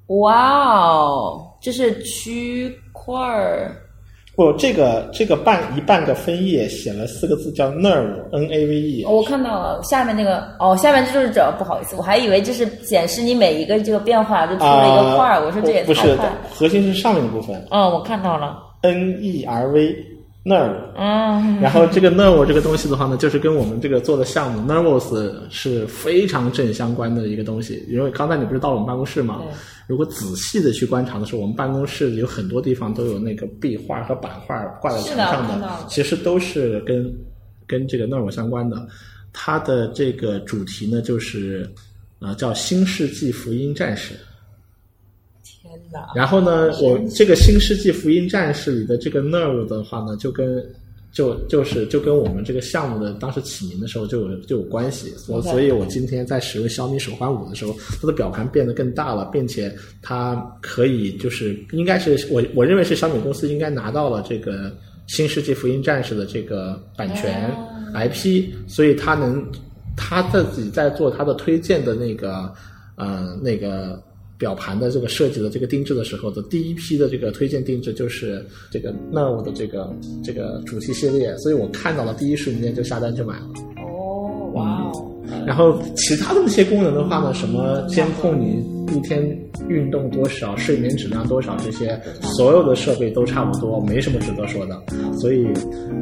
[0.06, 3.76] 哇哦，这是区块儿。
[4.36, 9.04] 不，这个这个半一半个分页写了四个字，叫 Nerve，N A V E。
[9.04, 15.44] 我看到了，下面那个哦，下面这就是这，不好意思，我还以为这是显示你每一个这个变化就出了一个块儿。
[15.44, 16.16] 我说这也不是，
[16.54, 17.54] 核心是上面的部分。
[17.70, 19.94] 嗯，我看到了，N E R V。
[20.42, 27.84] Nerve，嗯，然后这个 Nerve 这个东西的话呢， 就是跟我们这个做的项目 Nervous 是非常正相关的一个东西。
[27.88, 29.42] 因为刚才你不是到了我们办公室吗？
[29.86, 37.12] 如果仔细的去观察的时候，我们办公室有很多地方都有那个壁画和版画挂在墙上的，其实都是跟
[37.66, 38.88] 跟这个 Nerve 相关的。
[39.32, 41.70] 它的这个主题呢，就是
[42.20, 44.14] 呃叫《新世纪福音战士》。
[46.14, 50.64] 然后呢，我这个《新世纪福音战士》里的这个 Nerve 的话呢，就跟
[51.12, 64.70] 就就是就跟我们这个项目的当时起名的时候就有就有关系，所所以我今天在使用小米手环五的时候，它的表盘变得更大了，并且它可以就是应该是我我认为是小米公司应该拿到了这个
[65.08, 69.44] 《新世纪福音战士》的这个版权哦 IP，所以它能
[69.96, 72.52] 他自己在做他的推荐的那个
[72.94, 74.00] 呃那个
[74.40, 79.94] 表盘的这个设计的这个定制的时候的第一批的这个推荐定制就是这个 Nerve 的这个
[80.24, 83.46] 这个主题系列，所以我看到了第一瞬间就下单去买了。
[83.76, 84.90] 哦，哇，
[85.46, 89.22] 然后其他的那些功能的话呢，什么监控你一天
[89.68, 94.80] 运动多少、睡眠质量多少这些，所有的设备都差不多，没什么值得说的。
[95.18, 95.46] 所以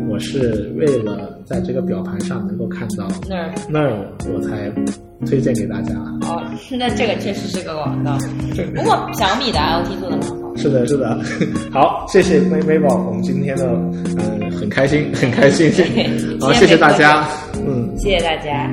[0.08, 4.70] 我是为了在这个表盘上能够看到那儿那儿，我才
[5.26, 5.94] 推荐给大家。
[6.22, 6.42] 哦，
[6.78, 8.16] 那这个确实是个广告。
[8.74, 10.56] 不过小米的 IoT 做的蛮好。
[10.56, 11.20] 是的，是的。
[11.70, 13.66] 好，谢谢微微宝，我们今天的
[14.18, 15.70] 嗯很开心，很开心。
[16.40, 17.28] 好，谢谢大家。
[17.66, 17.96] 嗯。
[17.96, 18.68] 谢谢大家。